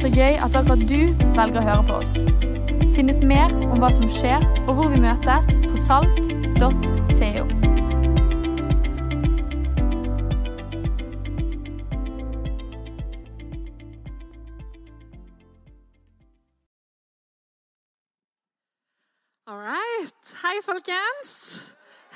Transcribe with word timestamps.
Så 0.00 0.08
gøy 0.08 0.38
at 0.40 0.54
akkurat 0.56 0.80
du 0.88 1.12
velger 1.36 1.58
å 1.60 1.62
høre 1.66 1.82
på 1.84 1.96
oss. 2.00 2.12
Finn 2.96 3.10
ut 3.12 3.20
mer 3.20 3.50
om 3.66 3.82
hva 3.82 3.90
som 3.92 4.06
skjer, 4.08 4.40
og 4.62 4.78
hvor 4.78 4.86
vi 4.88 5.00
møtes 5.02 5.50
på 5.60 5.74
salt.co. 5.84 7.42
All 19.44 19.60
right. 19.60 20.32
Hei, 20.40 20.54
folkens. 20.64 21.34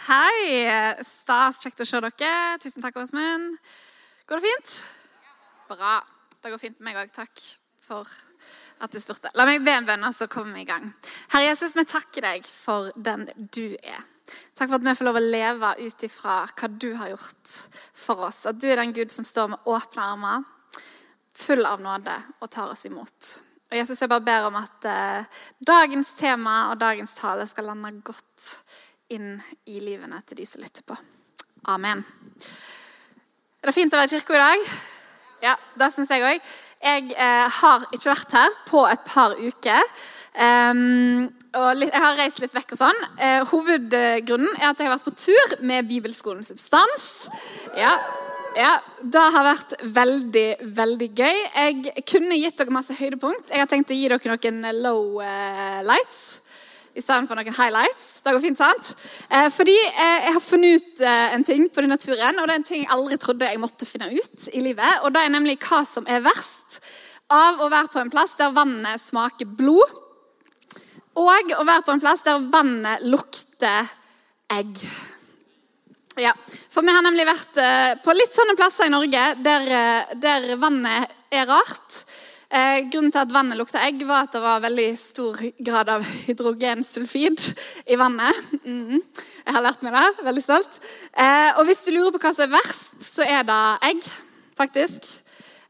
Hei. 0.07 1.03
Stas. 1.05 1.61
Kjekt 1.61 1.85
å 1.85 1.89
se 1.91 2.01
dere. 2.07 2.33
Tusen 2.65 2.87
takk, 2.87 2.97
Åsmund. 3.03 3.61
Går 4.25 4.41
det 4.41 4.49
fint? 4.49 4.79
Bra. 5.69 5.99
Det 6.41 6.55
går 6.55 6.65
fint 6.65 6.81
med 6.81 6.95
meg 6.95 7.03
òg. 7.05 7.13
Takk 7.13 7.45
for 7.85 8.09
at 8.83 8.93
du 8.93 9.01
spurte. 9.01 9.31
La 9.39 9.47
meg 9.49 9.63
be 9.65 9.75
en 9.75 9.87
bønn, 9.87 10.05
og 10.07 10.17
så 10.17 10.29
kommer 10.31 10.59
vi 10.59 10.65
i 10.65 10.69
gang. 10.69 10.89
Herre 11.33 11.51
Jesus, 11.51 11.77
vi 11.77 11.87
takker 11.89 12.27
deg 12.27 12.49
for 12.49 12.91
den 12.97 13.29
du 13.37 13.77
er. 13.81 14.03
Takk 14.57 14.71
for 14.71 14.79
at 14.79 14.85
vi 14.87 14.95
får 14.97 15.09
lov 15.09 15.21
å 15.21 15.25
leve 15.25 15.71
ut 15.85 16.05
ifra 16.07 16.37
hva 16.49 16.69
du 16.71 16.91
har 16.97 17.13
gjort 17.13 17.57
for 18.05 18.25
oss. 18.29 18.45
At 18.49 18.61
du 18.61 18.71
er 18.71 18.81
den 18.81 18.95
Gud 18.97 19.13
som 19.13 19.27
står 19.29 19.53
med 19.53 19.69
åpne 19.69 20.07
armer, 20.15 20.47
full 21.35 21.67
av 21.69 21.83
nåde, 21.85 22.15
og 22.41 22.51
tar 22.51 22.73
oss 22.73 22.87
imot. 22.89 23.33
Og 23.71 23.79
Jesus, 23.79 24.01
jeg 24.01 24.11
bare 24.13 24.25
ber 24.25 24.49
om 24.49 24.57
at 24.61 24.87
eh, 24.89 25.41
dagens 25.67 26.15
tema 26.19 26.57
og 26.71 26.79
dagens 26.81 27.17
tale 27.19 27.47
skal 27.51 27.73
lande 27.73 27.91
godt 28.07 28.53
inn 29.13 29.35
i 29.69 29.81
livene 29.83 30.21
til 30.25 30.41
de 30.41 30.49
som 30.49 30.63
lytter 30.65 30.87
på. 30.87 30.97
Amen. 31.73 32.05
Er 33.61 33.71
det 33.71 33.77
fint 33.77 33.93
å 33.93 34.01
være 34.01 34.13
i 34.13 34.17
kirka 34.17 34.37
i 34.37 34.43
dag? 34.45 34.69
Ja, 35.45 35.59
det 35.77 35.91
syns 35.93 36.13
jeg 36.13 36.25
òg. 36.25 36.53
Jeg 36.85 37.09
eh, 37.13 37.47
har 37.61 37.87
ikke 37.93 38.13
vært 38.15 38.37
her 38.37 38.59
på 38.69 38.85
et 38.89 39.09
par 39.09 39.37
uker. 39.37 39.95
Um, 40.35 41.29
og 41.55 41.69
litt, 41.79 41.93
jeg 41.93 42.03
har 42.03 42.17
reist 42.19 42.41
litt 42.43 42.55
vekk 42.57 42.75
og 42.75 42.81
sånn. 42.81 43.01
Eh, 43.23 43.41
hovedgrunnen 43.53 44.57
er 44.59 44.71
at 44.73 44.81
jeg 44.81 44.89
har 44.89 44.97
vært 44.97 45.07
på 45.07 45.15
tur 45.21 45.57
med 45.63 45.87
Bibelskolen 45.91 46.47
Substans. 46.47 47.29
Ja, 47.79 47.95
ja, 48.55 48.77
Det 49.03 49.23
har 49.35 49.47
vært 49.49 49.73
veldig, 49.83 50.49
veldig 50.77 51.09
gøy. 51.19 51.39
Jeg 51.55 52.05
kunne 52.07 52.39
gitt 52.39 52.59
dere 52.59 52.75
masse 52.75 52.95
høydepunkt. 52.95 53.51
Jeg 53.51 53.63
har 53.63 53.71
tenkt 53.71 53.91
å 53.91 53.99
gi 53.99 54.09
dere 54.09 54.37
noen 54.37 54.83
low 54.83 55.21
eh, 55.23 55.81
lights 55.87 56.21
i 56.95 57.03
stedet 57.03 57.27
for 57.29 57.39
noen 57.39 57.57
highlights. 57.57 58.21
Det 58.23 58.35
går 58.35 58.43
fint, 58.45 58.61
sant? 58.61 58.93
Eh, 59.29 59.49
fordi 59.53 59.75
eh, 59.75 60.29
jeg 60.29 60.35
har 60.37 60.45
funnet 60.45 60.83
ut 60.83 61.03
eh, 61.03 61.35
en 61.37 61.47
ting 61.47 61.67
på 61.69 61.83
denne 61.85 61.99
turen, 62.01 62.39
og 62.39 62.47
det 62.47 62.55
er 62.55 62.61
en 62.61 62.69
ting 62.69 62.85
jeg 62.85 62.93
aldri 62.95 63.19
trodde 63.23 63.51
jeg 63.51 63.63
måtte 63.63 63.89
finne 63.89 64.13
ut 64.15 64.47
i 64.53 64.63
livet. 64.63 65.03
Og 65.03 65.15
det 65.15 65.25
er 65.25 65.35
nemlig 65.35 65.59
hva 65.67 65.83
som 65.89 66.07
er 66.07 66.23
verst 66.25 66.79
av 67.35 67.63
å 67.65 67.71
være 67.73 67.91
på 67.91 68.03
en 68.03 68.13
plass 68.13 68.37
der 68.39 68.55
vannet 68.55 69.03
smaker 69.03 69.49
blod, 69.59 70.01
og 71.15 71.55
å 71.55 71.67
være 71.67 71.85
på 71.87 71.95
en 71.95 72.03
plass 72.03 72.25
der 72.27 72.47
vannet 72.51 73.05
lukter 73.07 73.91
egg. 74.53 74.81
Ja, 76.17 76.31
for 76.71 76.87
vi 76.87 76.95
har 76.95 77.03
nemlig 77.03 77.27
vært 77.27 77.59
eh, 77.59 77.95
på 78.05 78.15
litt 78.15 78.35
sånne 78.37 78.55
plasser 78.59 78.87
i 78.87 78.93
Norge 78.93 79.23
der, 79.43 79.65
eh, 79.67 80.13
der 80.23 80.53
vannet 80.63 81.11
er 81.35 81.49
rart. 81.51 82.05
Eh, 82.51 82.85
grunnen 82.93 83.13
til 83.13 83.23
at 83.23 83.33
vannet 83.33 83.59
lukta 83.59 83.81
egg, 83.87 84.03
var 84.07 84.27
at 84.27 84.35
det 84.37 84.43
var 84.45 84.63
veldig 84.65 84.89
stor 85.01 85.41
grad 85.65 85.91
av 85.95 86.05
hydrogensulfid 86.27 87.41
i 87.91 87.97
vannet. 88.01 88.41
Mm. 88.65 89.01
Jeg 89.45 89.57
har 89.57 89.65
lært 89.65 89.83
meg 89.85 89.97
det. 89.97 90.25
Veldig 90.27 90.45
stolt. 90.45 90.79
Eh, 91.13 91.51
og 91.59 91.65
hvis 91.69 91.85
du 91.87 91.95
lurer 91.95 92.13
på 92.15 92.21
hva 92.23 92.35
som 92.37 92.47
er 92.47 92.55
verst, 92.55 93.01
så 93.05 93.27
er 93.27 93.43
det 93.49 93.61
egg, 93.91 94.07
faktisk. 94.59 95.09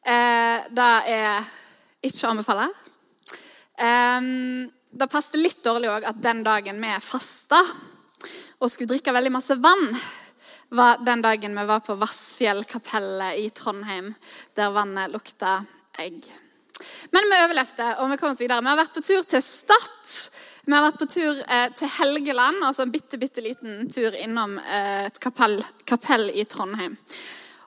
Eh, 0.04 0.66
det 0.74 0.90
er 1.14 1.48
ikke 2.04 2.26
å 2.26 2.34
anbefale. 2.34 2.68
Det 4.94 5.10
passet 5.10 5.40
litt 5.40 5.64
dårlig 5.66 5.88
òg 5.90 6.04
at 6.06 6.20
den 6.22 6.44
dagen 6.46 6.78
vi 6.78 6.92
fasta 7.02 7.58
og 8.60 8.70
skulle 8.70 8.92
drikke 8.92 9.12
veldig 9.12 9.32
masse 9.34 9.56
vann, 9.58 9.88
var 10.74 11.02
den 11.04 11.24
dagen 11.24 11.58
vi 11.58 11.66
var 11.66 11.82
på 11.84 11.96
Vassfjellkapellet 11.98 13.42
i 13.42 13.50
Trondheim, 13.50 14.14
der 14.54 14.72
vannet 14.74 15.12
lukta 15.12 15.58
egg. 15.98 16.22
Men 17.14 17.28
vi 17.30 17.40
overlevde, 17.44 17.90
og 18.00 18.10
vi 18.12 18.18
kom 18.20 18.32
oss 18.34 18.42
videre. 18.42 18.62
Vi 18.64 18.72
har 18.72 18.80
vært 18.80 18.96
på 18.96 19.04
tur 19.04 19.22
til 19.28 19.42
Stad. 19.44 20.12
Vi 20.64 20.72
har 20.72 20.84
vært 20.86 21.00
på 21.02 21.08
tur 21.12 21.40
eh, 21.44 21.66
til 21.76 21.90
Helgeland, 21.98 22.62
altså 22.64 22.86
en 22.86 22.92
bitte, 22.94 23.20
bitte 23.20 23.44
liten 23.44 23.84
tur 23.92 24.16
innom 24.16 24.56
eh, 24.62 25.04
et 25.10 25.20
kapell, 25.20 25.58
kapell, 25.84 26.30
i 26.32 26.46
Trondheim. 26.48 26.96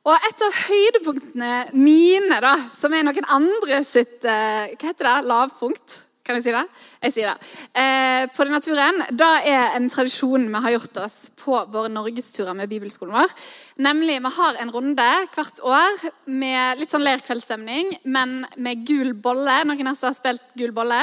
Og 0.08 0.16
et 0.16 0.44
av 0.46 0.60
høydepunktene 0.70 1.54
mine, 1.76 2.42
da, 2.42 2.56
som 2.72 2.96
er 2.96 3.06
noen 3.06 3.28
andre 3.28 3.82
sitt 3.86 4.26
eh, 4.26 4.74
Hva 4.74 4.90
heter 4.90 5.10
det? 5.10 5.16
Lavpunkt? 5.28 5.98
Kan 6.28 6.36
jeg 6.36 6.44
si 6.44 6.52
det? 6.52 6.64
Jeg 7.06 7.14
sier 7.16 7.30
det. 7.32 7.52
Eh, 7.80 8.26
på 8.36 8.44
den 8.44 8.58
naturen, 8.58 8.98
Da 9.16 9.30
er 9.48 9.78
en 9.78 9.88
tradisjon 9.88 10.50
vi 10.52 10.62
har 10.66 10.74
gjort 10.74 11.00
oss 11.06 11.32
på 11.40 11.62
våre 11.72 11.88
norgesturer 11.88 12.54
med 12.58 12.68
bibelskolen 12.68 13.16
vår. 13.16 13.32
Nemlig 13.80 14.20
vi 14.26 14.34
har 14.36 14.60
en 14.60 14.74
runde 14.76 15.08
hvert 15.38 15.64
år 15.64 16.04
med 16.28 16.82
litt 16.82 16.92
sånn 16.92 17.08
leirkveldsstemning, 17.08 17.96
men 18.04 18.42
med 18.58 18.84
gul 18.84 19.14
bolle. 19.14 19.62
Noen 19.64 19.88
av 19.88 19.96
oss 19.96 20.04
har 20.04 20.18
spilt 20.18 20.52
gul 20.60 20.76
bolle? 20.76 21.00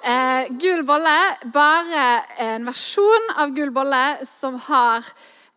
Eh, 0.00 0.48
gul 0.56 0.80
bolle, 0.88 1.18
bare 1.52 2.06
en 2.40 2.64
versjon 2.70 3.34
av 3.36 3.52
gul 3.52 3.74
bolle 3.74 4.04
som 4.24 4.56
har 4.70 5.04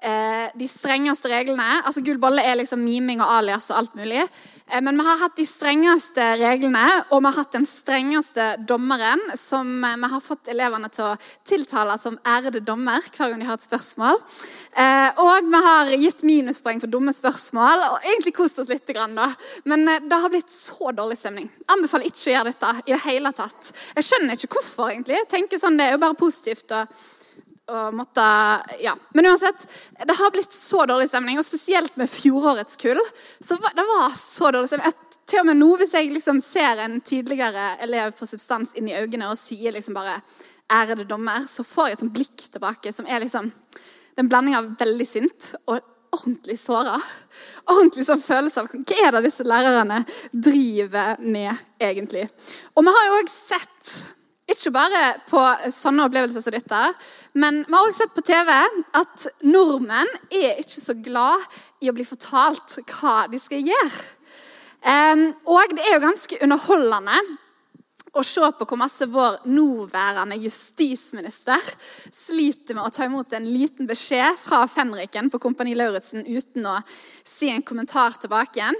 eh, 0.02 0.50
de 0.58 0.68
strengeste 0.68 1.30
reglene. 1.32 1.82
Altså 1.86 2.04
Gul 2.06 2.20
bolle 2.22 2.44
er 2.44 2.58
liksom 2.60 2.82
miming 2.84 3.22
og 3.22 3.38
alias 3.38 3.70
og 3.72 3.82
alt 3.82 3.96
mulig. 4.00 4.26
Eh, 4.72 4.82
men 4.82 4.98
vi 4.98 5.06
har 5.06 5.20
hatt 5.20 5.36
de 5.36 5.46
strengeste 5.48 6.26
reglene, 6.40 6.84
og 7.12 7.22
vi 7.22 7.30
har 7.30 7.40
hatt 7.42 7.56
den 7.58 7.68
strengeste 7.68 8.48
dommeren, 8.68 9.22
som 9.40 9.84
eh, 9.84 9.98
vi 10.00 10.10
har 10.14 10.24
fått 10.24 10.52
elevene 10.54 10.90
til 10.94 11.10
å 11.10 11.18
tiltale 11.48 11.98
som 12.00 12.20
ærede 12.28 12.64
dommer 12.66 13.04
hver 13.12 13.34
gang 13.34 13.44
de 13.44 13.50
har 13.50 13.60
et 13.60 13.68
spørsmål. 13.68 14.20
Eh, 14.72 15.22
og 15.24 15.52
vi 15.52 15.64
har 15.68 15.94
gitt 16.00 16.26
minuspoeng 16.28 16.82
for 16.84 16.92
dumme 16.92 17.14
spørsmål, 17.16 17.86
og 17.90 18.08
egentlig 18.08 18.36
kost 18.38 18.62
oss 18.64 18.72
litt. 18.72 18.88
Men 19.70 19.86
det 19.86 20.18
har 20.20 20.32
blitt 20.32 20.52
så 20.52 20.92
dårlig 20.96 21.18
stemning. 21.20 21.48
Anbefaler 21.72 22.10
ikke 22.10 22.30
å 22.30 22.36
gjøre 22.36 22.52
dette 22.52 22.72
i 22.86 22.94
det 22.94 23.04
hele 23.06 23.32
tatt. 23.36 23.72
Jeg 23.96 24.08
skjønner 24.08 24.36
ikke 24.38 24.56
hvorfor, 24.56 24.92
egentlig. 24.92 25.20
Jeg 25.22 25.32
tenker 25.32 25.62
sånn, 25.62 25.78
Det 25.78 25.88
er 25.88 25.96
jo 25.96 26.04
bare 26.04 26.20
positivt. 26.20 26.72
og 26.72 26.88
og 27.72 27.96
måtte, 27.96 28.24
ja. 28.84 28.96
Men 29.16 29.32
uansett, 29.32 29.64
det 30.06 30.18
har 30.20 30.34
blitt 30.34 30.54
så 30.56 30.86
dårlig 30.90 31.10
stemning, 31.10 31.40
og 31.40 31.48
spesielt 31.48 31.96
med 32.00 32.12
fjorårets 32.12 32.80
kull. 32.82 33.00
så 33.40 33.58
Det 33.62 33.88
var 33.94 34.12
så 34.18 34.52
dårlig 34.52 34.72
stemning. 34.72 34.94
Til 35.32 35.40
og 35.40 35.48
med 35.48 35.62
nå, 35.62 35.70
hvis 35.80 35.94
jeg 35.96 36.12
liksom 36.12 36.42
ser 36.44 36.82
en 36.84 37.00
tidligere 37.02 37.78
elev 37.84 38.12
på 38.20 38.28
substans 38.28 38.74
inn 38.76 38.90
i 38.90 38.98
øynene 38.98 39.30
og 39.32 39.40
sier 39.40 39.72
liksom 39.72 39.96
bare 39.96 40.22
'ærede 40.72 41.08
dommer', 41.08 41.48
så 41.48 41.64
får 41.64 41.88
jeg 41.88 41.94
et 41.94 42.00
sånt 42.00 42.14
blikk 42.14 42.38
tilbake 42.52 42.94
som 42.94 43.08
er 43.08 43.20
liksom 43.20 43.52
en 44.18 44.30
blanding 44.30 44.56
av 44.56 44.76
veldig 44.80 45.08
sint 45.08 45.56
og 45.68 45.80
ordentlig 46.12 46.60
såra. 46.60 46.98
Ordentlig 47.72 48.06
sånn 48.08 48.24
følelse 48.24 48.64
av 48.64 48.68
hva 48.68 48.98
er 49.06 49.12
det 49.16 49.24
disse 49.30 49.46
lærerne 49.48 50.02
driver 50.34 51.22
med, 51.24 51.56
egentlig. 51.80 52.28
Og 52.76 52.84
vi 52.84 52.96
har 52.96 53.08
jo 53.08 53.20
òg 53.22 53.32
sett 53.32 53.92
ikke 54.54 54.74
bare 54.76 55.02
på 55.30 55.42
sånne 55.74 56.06
opplevelser 56.08 56.44
som 56.44 56.56
dette, 56.56 56.82
men 57.40 57.62
vi 57.66 57.74
har 57.74 57.88
også 57.88 58.04
sett 58.04 58.16
på 58.16 58.24
TV 58.28 58.50
at 58.52 59.28
nordmenn 59.48 60.10
er 60.30 60.60
ikke 60.62 60.82
så 60.84 60.96
glad 61.00 61.46
i 61.82 61.92
å 61.92 61.96
bli 61.96 62.06
fortalt 62.08 62.80
hva 62.98 63.26
de 63.32 63.40
skal 63.42 63.64
gjøre. 63.72 64.02
Og 65.46 65.76
det 65.78 65.86
er 65.86 65.96
jo 65.96 66.04
ganske 66.08 66.42
underholdende 66.44 67.20
å 68.12 68.24
se 68.28 68.44
på 68.58 68.68
hvor 68.68 68.80
masse 68.80 69.08
vår 69.08 69.38
nåværende 69.48 70.36
justisminister 70.42 71.60
sliter 72.12 72.76
med 72.76 72.84
å 72.84 72.92
ta 72.92 73.08
imot 73.08 73.32
en 73.38 73.48
liten 73.48 73.88
beskjed 73.88 74.36
fra 74.40 74.66
fenriken 74.68 75.30
på 75.32 75.40
Kompani 75.40 75.78
Lauritzen 75.80 76.26
uten 76.28 76.68
å 76.68 76.76
si 76.88 77.50
en 77.52 77.64
kommentar 77.64 78.18
tilbake 78.20 78.60
igjen. 78.60 78.80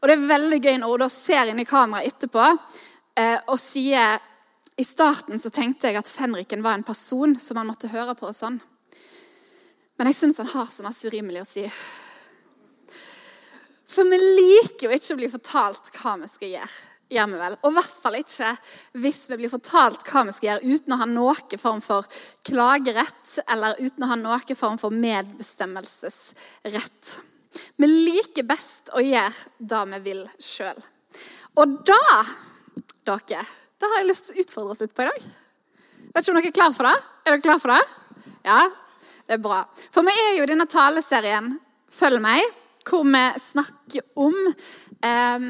Og 0.00 0.08
det 0.08 0.16
er 0.16 0.26
veldig 0.34 0.58
gøy 0.62 0.76
når 0.80 0.94
hun 0.94 1.04
da 1.04 1.10
ser 1.12 1.52
inn 1.52 1.62
i 1.62 1.68
kameraet 1.68 2.10
etterpå 2.10 2.42
eh, 2.42 3.38
og 3.46 3.58
sier 3.60 4.18
i 4.76 4.84
starten 4.84 5.38
så 5.38 5.50
tenkte 5.52 5.90
jeg 5.90 5.98
at 6.00 6.08
fenriken 6.08 6.62
var 6.64 6.74
en 6.78 6.86
person 6.86 7.34
som 7.40 7.56
man 7.58 7.66
måtte 7.68 7.90
høre 7.92 8.14
på. 8.16 8.26
og 8.30 8.36
sånn. 8.36 8.60
Men 9.98 10.06
jeg 10.08 10.18
syns 10.18 10.40
han 10.40 10.54
har 10.54 10.66
så 10.66 10.82
masse 10.86 11.08
urimelig 11.08 11.40
å 11.42 11.48
si. 11.48 11.64
For 13.92 14.02
vi 14.08 14.18
liker 14.18 14.88
jo 14.88 14.94
ikke 14.96 15.14
å 15.14 15.20
bli 15.20 15.30
fortalt 15.32 15.84
hva 15.98 16.12
vi 16.22 16.28
skal 16.32 16.48
gjøre. 16.56 16.74
gjør 17.12 17.28
vi 17.28 17.38
vel. 17.42 17.54
Og 17.60 17.68
i 17.68 17.76
hvert 17.76 17.96
fall 18.02 18.16
ikke 18.16 18.50
hvis 19.02 19.22
vi 19.28 19.36
blir 19.42 19.52
fortalt 19.52 20.00
hva 20.08 20.20
vi 20.24 20.32
skal 20.32 20.48
gjøre 20.48 20.68
uten 20.72 20.94
å 20.94 21.00
ha 21.02 21.08
noen 21.10 21.60
form 21.60 21.82
for 21.84 22.02
klagerett 22.48 23.28
eller 23.44 23.76
uten 23.76 24.04
å 24.06 24.08
ha 24.08 24.16
noen 24.16 24.56
form 24.56 24.78
for 24.80 24.90
medbestemmelsesrett. 24.96 27.04
Vi 27.76 27.86
liker 27.86 28.48
best 28.48 28.88
å 28.96 29.00
gjøre 29.04 29.36
det 29.60 29.84
vi 29.92 29.98
vil 30.08 30.24
sjøl. 30.40 30.80
Og 31.60 31.84
da, 31.84 32.24
dere 33.04 33.44
det 33.82 33.90
har 33.90 34.02
jeg 34.02 34.10
lyst 34.10 34.28
til 34.28 34.36
å 34.36 34.44
utfordre 34.44 34.74
oss 34.74 34.82
litt 34.84 34.94
på 34.94 35.04
i 35.04 35.10
dag. 35.10 35.26
Vet 36.12 36.22
ikke 36.22 36.32
om 36.32 36.38
dere 36.38 36.50
er 36.52 36.56
klar 36.56 36.74
for 36.76 36.88
det? 36.88 36.94
Er 37.24 37.34
dere 37.34 37.44
klar 37.44 37.60
for 37.62 37.72
det? 37.74 38.30
Ja, 38.46 38.60
det 39.26 39.36
er 39.36 39.42
bra. 39.42 39.62
For 39.94 40.06
vi 40.06 40.14
er 40.14 40.36
jo 40.38 40.46
i 40.46 40.50
denne 40.50 40.68
taleserien 40.70 41.54
Følg 41.92 42.22
meg, 42.24 42.40
hvor 42.88 43.02
vi 43.04 43.20
snakker 43.36 44.06
om 44.24 44.36
eh, 44.48 45.42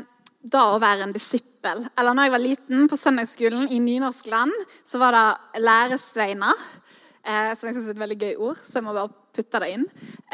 da 0.43 0.62
å 0.73 0.81
være 0.82 1.06
en 1.06 1.12
disippel. 1.14 1.84
Eller 1.94 2.17
når 2.17 2.26
jeg 2.26 2.32
var 2.34 2.43
liten, 2.43 2.88
på 2.90 2.99
søndagsskolen 2.99 3.69
i 3.70 3.79
nynorskland, 3.79 4.50
så 4.82 4.99
var 4.99 5.14
det 5.14 5.62
læresveiner. 5.62 6.64
Eh, 7.22 7.54
som 7.54 7.69
jeg 7.69 7.76
synes 7.76 7.86
er 7.86 7.94
et 7.94 8.02
veldig 8.02 8.19
gøy 8.19 8.32
ord, 8.48 8.58
så 8.58 8.80
jeg 8.80 8.84
må 8.86 8.94
bare 8.96 9.12
putte 9.32 9.60
det 9.62 9.69
inn. 9.76 9.84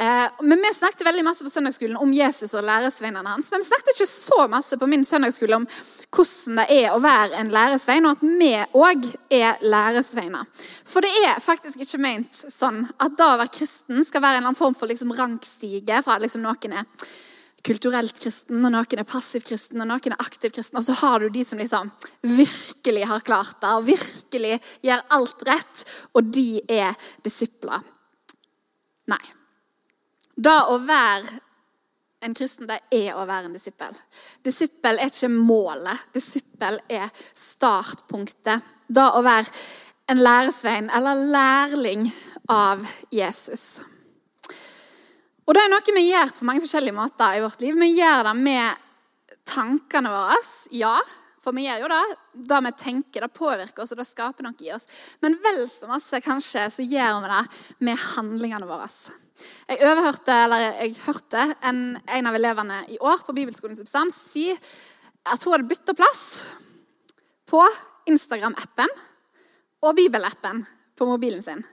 Eh, 0.00 0.40
men 0.40 0.62
Vi 0.64 0.70
snakket 0.73 1.05
veldig 1.05 1.25
masse 1.26 1.44
på 1.44 1.52
søndagsskolen 1.52 1.99
om 2.00 2.12
Jesus 2.17 2.55
og 2.56 2.64
læresveinene 2.64 3.29
hans. 3.29 3.50
Men 3.52 3.61
vi 3.61 3.69
snakket 3.69 3.93
ikke 3.93 4.08
så 4.08 4.49
masse 4.49 4.79
på 4.79 4.88
min 4.88 5.05
søndagsskole 5.05 5.61
om 5.61 5.67
hvordan 6.08 6.62
det 6.62 6.67
er 6.73 6.94
å 6.94 7.02
være 7.05 7.37
en 7.37 7.52
læresvein, 7.52 8.08
og 8.08 8.17
at 8.17 8.25
vi 8.25 8.52
òg 8.73 9.08
er 9.29 9.61
læresveiner. 9.61 10.49
For 10.88 11.05
det 11.05 11.12
er 11.29 11.44
faktisk 11.44 11.85
ikke 11.85 12.00
ment 12.00 12.40
sånn 12.49 12.87
at 12.96 13.19
da 13.20 13.35
å 13.35 13.40
være 13.43 13.52
kristen 13.58 14.05
skal 14.08 14.25
være 14.25 14.38
en 14.38 14.46
eller 14.46 14.55
annen 14.55 14.62
form 14.62 14.79
for 14.79 14.88
liksom 14.88 15.12
rangstige 15.12 16.00
fra 16.02 16.17
liksom 16.23 16.46
noen 16.46 16.81
er 16.81 16.88
kulturelt 17.69 18.17
kristen, 18.23 18.62
og 18.65 18.73
noen 18.73 19.03
er 19.03 19.09
passiv 19.09 19.44
kristen, 19.47 19.82
og 19.82 19.91
noen 19.91 20.15
er 20.15 20.23
aktiv 20.23 20.53
kristen. 20.55 20.79
Og 20.81 20.87
så 20.87 20.97
har 21.03 21.20
du 21.20 21.29
de 21.32 21.44
som 21.44 21.61
liksom 21.61 21.91
virkelig 22.25 23.09
har 23.11 23.26
klart 23.26 23.59
det, 23.61 23.73
og 23.75 23.88
virkelig 23.88 24.55
gjør 24.87 25.05
alt 25.19 25.44
rett, 25.49 25.85
og 26.17 26.31
de 26.32 26.62
er 26.65 26.97
disipler. 27.25 27.85
Nei. 29.09 29.23
Da 30.38 30.61
å 30.70 30.79
være 30.87 31.41
en 32.25 32.35
kristen, 32.35 32.69
det 32.70 32.81
er 32.94 33.15
å 33.15 33.26
være 33.29 33.49
en 33.49 33.55
disippel. 33.55 33.94
Disippel 34.44 34.99
er 34.99 35.11
ikke 35.11 35.31
målet. 35.32 36.09
Disippel 36.14 36.81
er 36.91 37.12
startpunktet. 37.14 38.64
Da 38.88 39.12
å 39.19 39.23
være 39.26 39.53
en 40.09 40.23
læresvein 40.25 40.88
eller 40.94 41.21
lærling 41.35 42.09
av 42.49 42.87
Jesus. 43.14 43.82
Og 45.49 45.56
det 45.56 45.62
er 45.65 45.71
noe 45.73 45.95
vi 45.97 46.11
gjør 46.11 46.35
på 46.37 46.45
mange 46.45 46.61
forskjellige 46.61 46.93
måter 46.93 47.39
i 47.39 47.41
vårt 47.41 47.62
liv. 47.65 47.79
Vi 47.81 47.95
gjør 47.97 48.27
det 48.27 48.35
med 48.37 48.83
tankene 49.49 50.11
våre. 50.12 50.37
Ja, 50.77 50.99
for 51.41 51.56
vi 51.56 51.65
gjør 51.65 51.87
jo 51.87 51.89
det. 51.89 52.03
Det 52.50 52.59
vi 52.67 52.73
tenker, 52.83 53.25
det 53.25 53.33
påvirker 53.33 53.81
oss, 53.85 53.95
og 53.95 54.03
det 54.03 54.05
skaper 54.11 54.45
noe 54.45 54.67
i 54.67 54.69
oss. 54.77 54.85
Men 55.25 55.39
vel 55.41 55.62
så 55.73 55.89
masse 55.89 56.21
kanskje 56.21 56.67
så 56.75 56.85
gjør 56.85 57.23
vi 57.25 57.33
det 57.33 57.41
med 57.89 58.05
handlingene 58.11 58.69
våre. 58.69 58.91
Jeg 59.71 59.81
overhørte, 59.87 60.37
eller 60.45 60.67
jeg 60.67 60.93
hørte 61.06 61.47
en, 61.71 61.81
en 61.97 62.29
av 62.29 62.37
elevene 62.37 62.83
i 62.93 63.00
år 63.00 63.25
på 63.25 63.37
Bibelskolen 63.41 63.79
Substans 63.79 64.21
si 64.35 64.50
at 64.53 65.45
hun 65.47 65.55
hadde 65.55 65.71
bytta 65.71 65.97
plass 65.97 66.23
på 67.49 67.65
Instagram-appen 68.11 68.93
og 69.87 69.97
Bibelappen 69.97 70.67
på 70.99 71.09
mobilen 71.09 71.41
sin. 71.41 71.65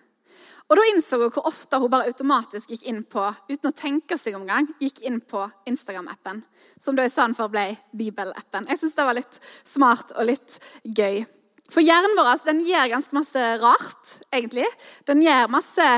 Og 0.65 0.79
Da 0.79 0.85
innså 0.89 1.19
hun 1.21 1.29
hvor 1.29 1.45
ofte 1.45 1.77
hun 1.77 1.91
bare 1.93 2.09
automatisk 2.09 2.71
gikk 2.73 2.87
inn 2.89 3.03
på 3.05 3.21
uten 3.51 3.69
å 3.69 3.75
tenke 3.75 4.17
seg 4.17 4.37
om 4.37 4.47
gang, 4.49 4.65
gikk 4.81 5.03
inn 5.05 5.19
på 5.21 5.43
Instagram-appen, 5.69 6.41
som 6.81 6.97
da 6.97 7.05
i 7.05 7.11
stedet 7.11 7.37
for 7.37 7.53
ble 7.53 7.67
Bibel-appen. 7.93 8.65
Jeg 8.71 8.81
syns 8.81 8.97
det 8.97 9.05
var 9.05 9.17
litt 9.17 9.37
smart 9.61 10.15
og 10.17 10.25
litt 10.31 10.57
gøy. 10.83 11.21
For 11.69 11.85
hjernen 11.85 12.17
vår 12.17 12.41
den 12.45 12.63
gjør 12.65 12.91
ganske 12.95 13.17
masse 13.17 13.43
rart, 13.61 14.15
egentlig. 14.33 14.65
Den 15.05 15.21
gjør 15.25 15.53
masse 15.53 15.89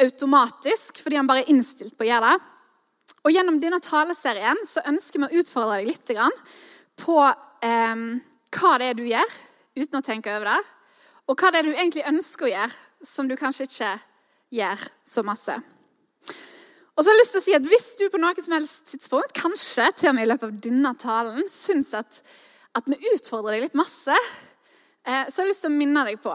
automatisk 0.00 1.00
fordi 1.00 1.20
han 1.20 1.28
bare 1.28 1.44
er 1.44 1.52
innstilt 1.52 1.96
på 1.96 2.04
å 2.04 2.10
gjøre 2.10 2.32
det. 2.32 2.52
Og 3.26 3.34
Gjennom 3.34 3.60
denne 3.60 3.80
taleserien 3.82 4.60
så 4.68 4.84
ønsker 4.88 5.20
vi 5.20 5.28
å 5.28 5.42
utfordre 5.42 5.80
deg 5.80 5.90
litt 5.90 6.12
på 6.96 7.18
eh, 7.20 8.02
hva 8.56 8.72
det 8.80 8.88
er 8.88 8.96
du 8.96 9.04
gjør, 9.04 9.36
uten 9.76 10.00
å 10.00 10.04
tenke 10.04 10.32
over 10.32 10.48
det. 10.54 10.75
Og 11.26 11.34
hva 11.34 11.50
det 11.50 11.60
er 11.60 11.66
du 11.66 11.74
egentlig 11.74 12.06
ønsker 12.06 12.46
å 12.46 12.52
gjøre, 12.52 12.82
som 13.02 13.28
du 13.28 13.34
kanskje 13.38 13.66
ikke 13.66 13.92
gjør 14.54 14.84
så 15.04 15.24
masse. 15.26 15.56
Og 16.96 17.02
så 17.02 17.10
har 17.10 17.16
jeg 17.16 17.20
lyst 17.20 17.34
til 17.34 17.42
å 17.42 17.44
si 17.44 17.54
at 17.58 17.66
Hvis 17.68 17.88
du 18.00 18.04
på 18.08 18.20
noe 18.22 18.40
som 18.40 18.54
helst 18.56 18.92
tidspunkt, 18.92 19.34
kanskje 19.36 19.90
til 19.98 20.10
og 20.12 20.16
med 20.16 20.26
i 20.26 20.30
løpet 20.30 20.48
av 20.48 20.60
denne 20.64 20.92
talen, 21.00 21.48
syns 21.50 21.92
at, 21.98 22.22
at 22.78 22.88
vi 22.88 22.98
utfordrer 23.12 23.56
deg 23.56 23.66
litt 23.66 23.78
masse, 23.78 24.14
eh, 25.04 25.26
så 25.26 25.42
har 25.42 25.46
jeg 25.46 25.52
lyst 25.52 25.66
til 25.66 25.74
å 25.74 25.76
minne 25.76 26.06
deg 26.08 26.22
på 26.22 26.32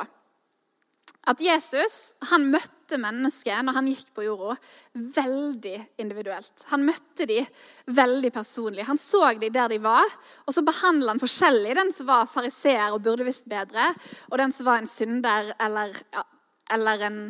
at 1.30 1.42
Jesus 1.44 2.16
han 2.32 2.48
møtte 2.50 2.98
mennesker 3.00 3.62
når 3.62 3.78
han 3.78 3.90
gikk 3.92 4.10
på 4.16 4.26
jorda, 4.26 4.56
veldig 4.94 5.76
individuelt. 6.02 6.66
Han 6.72 6.86
møtte 6.88 7.28
dem 7.30 7.46
veldig 7.94 8.32
personlig. 8.34 8.88
Han 8.88 9.00
så 9.00 9.28
dem 9.38 9.54
der 9.54 9.70
de 9.70 9.78
var, 9.84 10.10
og 10.48 10.56
så 10.56 10.66
behandla 10.66 11.14
han 11.14 11.22
forskjellig 11.22 11.78
den 11.78 11.94
som 11.94 12.10
var 12.10 12.30
fariseer 12.32 12.90
og 12.90 13.04
burde 13.06 13.28
visst 13.28 13.46
bedre, 13.52 13.92
og 14.32 14.38
den 14.42 14.56
som 14.56 14.70
var 14.72 14.82
en 14.82 14.90
synder 14.90 15.54
eller, 15.62 15.94
ja, 16.16 16.26
eller 16.74 17.08
en 17.08 17.24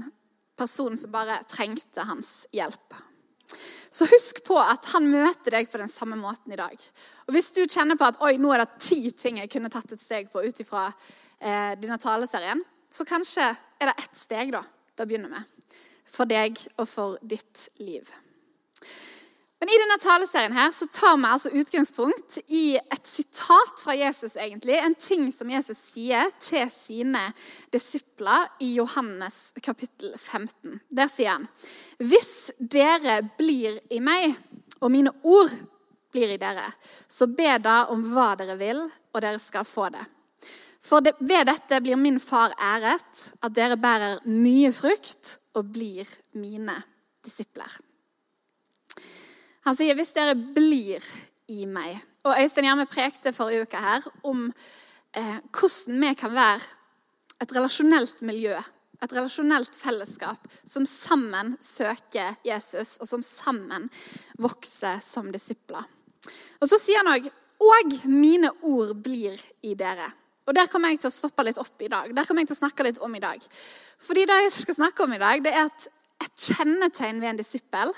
person 0.57 0.95
som 0.97 1.11
bare 1.11 1.41
trengte 1.51 2.05
hans 2.07 2.45
hjelp. 2.55 3.01
Så 3.91 4.07
husk 4.07 4.39
på 4.45 4.55
at 4.55 4.87
han 4.93 5.09
møter 5.11 5.57
deg 5.57 5.67
på 5.67 5.81
den 5.81 5.91
samme 5.91 6.15
måten 6.15 6.53
i 6.55 6.59
dag. 6.59 6.77
Og 7.27 7.33
Hvis 7.35 7.51
du 7.57 7.65
kjenner 7.65 7.99
på 7.99 8.07
at 8.07 8.21
oi, 8.23 8.37
nå 8.39 8.53
er 8.55 8.63
det 8.63 8.85
ti 8.87 9.01
ting 9.11 9.41
jeg 9.41 9.51
kunne 9.51 9.71
tatt 9.73 9.91
et 9.91 9.99
steg 9.99 10.31
på 10.31 10.45
ut 10.45 10.61
ifra 10.63 10.85
eh, 10.87 11.73
denne 11.75 11.99
taleserien, 11.99 12.63
så 12.87 13.03
kanskje 13.07 13.49
er 13.81 13.91
det 13.91 14.03
ett 14.03 14.17
steg 14.17 14.53
da, 14.53 14.61
det 14.95 15.07
begynner 15.09 15.31
med. 15.33 15.71
For 16.11 16.29
deg 16.29 16.59
og 16.77 16.87
for 16.89 17.17
ditt 17.21 17.69
liv. 17.81 18.09
Men 19.61 19.69
I 19.69 19.77
denne 19.77 19.97
taleserien 20.01 20.55
her 20.57 20.71
så 20.73 20.87
tar 20.89 21.19
vi 21.21 21.29
altså 21.29 21.51
utgangspunkt 21.53 22.39
i 22.49 22.79
et 22.81 23.05
sitat 23.05 23.83
fra 23.83 23.93
Jesus. 23.93 24.33
egentlig, 24.35 24.73
En 24.73 24.95
ting 24.95 25.27
som 25.31 25.49
Jesus 25.49 25.77
sier 25.77 26.31
til 26.39 26.65
sine 26.73 27.27
disipler 27.69 28.47
i 28.59 28.73
Johannes 28.73 29.53
kapittel 29.61 30.15
15. 30.17 30.79
Der 30.89 31.07
sier 31.07 31.37
han 31.37 31.47
Hvis 31.99 32.51
dere 32.57 33.21
blir 33.37 33.77
i 33.89 33.99
meg, 33.99 34.33
og 34.81 34.89
mine 34.91 35.13
ord 35.21 35.53
blir 36.11 36.33
i 36.33 36.41
dere, 36.41 36.65
så 37.07 37.29
be 37.29 37.53
da 37.61 37.85
om 37.93 38.01
hva 38.01 38.33
dere 38.39 38.57
vil, 38.57 38.81
og 39.13 39.21
dere 39.21 39.39
skal 39.39 39.63
få 39.63 39.91
det. 39.93 40.01
For 40.81 41.03
det, 41.05 41.13
ved 41.19 41.45
dette 41.45 41.77
blir 41.83 41.99
min 41.99 42.19
far 42.19 42.55
æret, 42.57 43.23
at 43.41 43.53
dere 43.53 43.77
bærer 43.77 44.23
mye 44.25 44.71
frukt 44.73 45.37
og 45.53 45.69
blir 45.73 46.09
mine 46.33 46.75
disipler. 47.25 47.69
Han 49.65 49.75
sier, 49.77 49.93
'Hvis 49.93 50.13
dere 50.13 50.35
blir 50.35 51.05
i 51.47 51.65
meg' 51.65 52.01
Og 52.23 52.37
Øystein 52.41 52.65
Gjerme 52.65 52.85
prekte 52.85 53.33
forrige 53.33 53.61
uke 53.61 53.77
her 53.77 54.01
om 54.23 54.53
eh, 55.17 55.37
hvordan 55.49 56.01
vi 56.01 56.13
kan 56.13 56.33
være 56.35 56.61
et 57.41 57.55
relasjonelt 57.55 58.21
miljø, 58.21 58.57
et 59.03 59.13
relasjonelt 59.13 59.75
fellesskap, 59.75 60.47
som 60.65 60.85
sammen 60.85 61.55
søker 61.61 62.35
Jesus, 62.45 62.97
og 63.01 63.07
som 63.07 63.23
sammen 63.25 63.89
vokser 64.37 64.99
som 65.01 65.31
disipler. 65.33 65.83
Og 66.61 66.69
Så 66.69 66.77
sier 66.77 67.01
han 67.01 67.13
òg 67.13 67.31
'Og 67.61 68.09
mine 68.09 68.49
ord 68.61 68.95
blir 69.03 69.37
i 69.63 69.75
dere'. 69.75 70.20
Og 70.51 70.55
Der 70.55 70.67
kommer 70.67 70.91
jeg 70.91 70.99
til 70.99 71.07
å 71.07 71.15
stoppe 71.15 71.45
litt 71.47 71.59
opp 71.61 71.79
i 71.79 71.87
dag. 71.87 72.09
Der 72.11 72.25
kommer 72.27 72.43
jeg 72.43 72.49
til 72.49 72.57
å 72.57 72.63
snakke 72.65 72.83
litt 72.83 72.97
om 72.99 73.13
i 73.15 73.21
dag. 73.23 73.39
Fordi 74.03 74.25
det 74.27 74.39
jeg 74.41 74.49
skal 74.57 74.75
snakke 74.81 75.05
om 75.05 75.13
i 75.15 75.19
dag, 75.21 75.39
det 75.45 75.53
er 75.55 75.69
at 75.69 75.85
et 76.25 76.47
kjennetegn 76.49 77.21
ved 77.23 77.29
en 77.29 77.39
disippel 77.39 77.93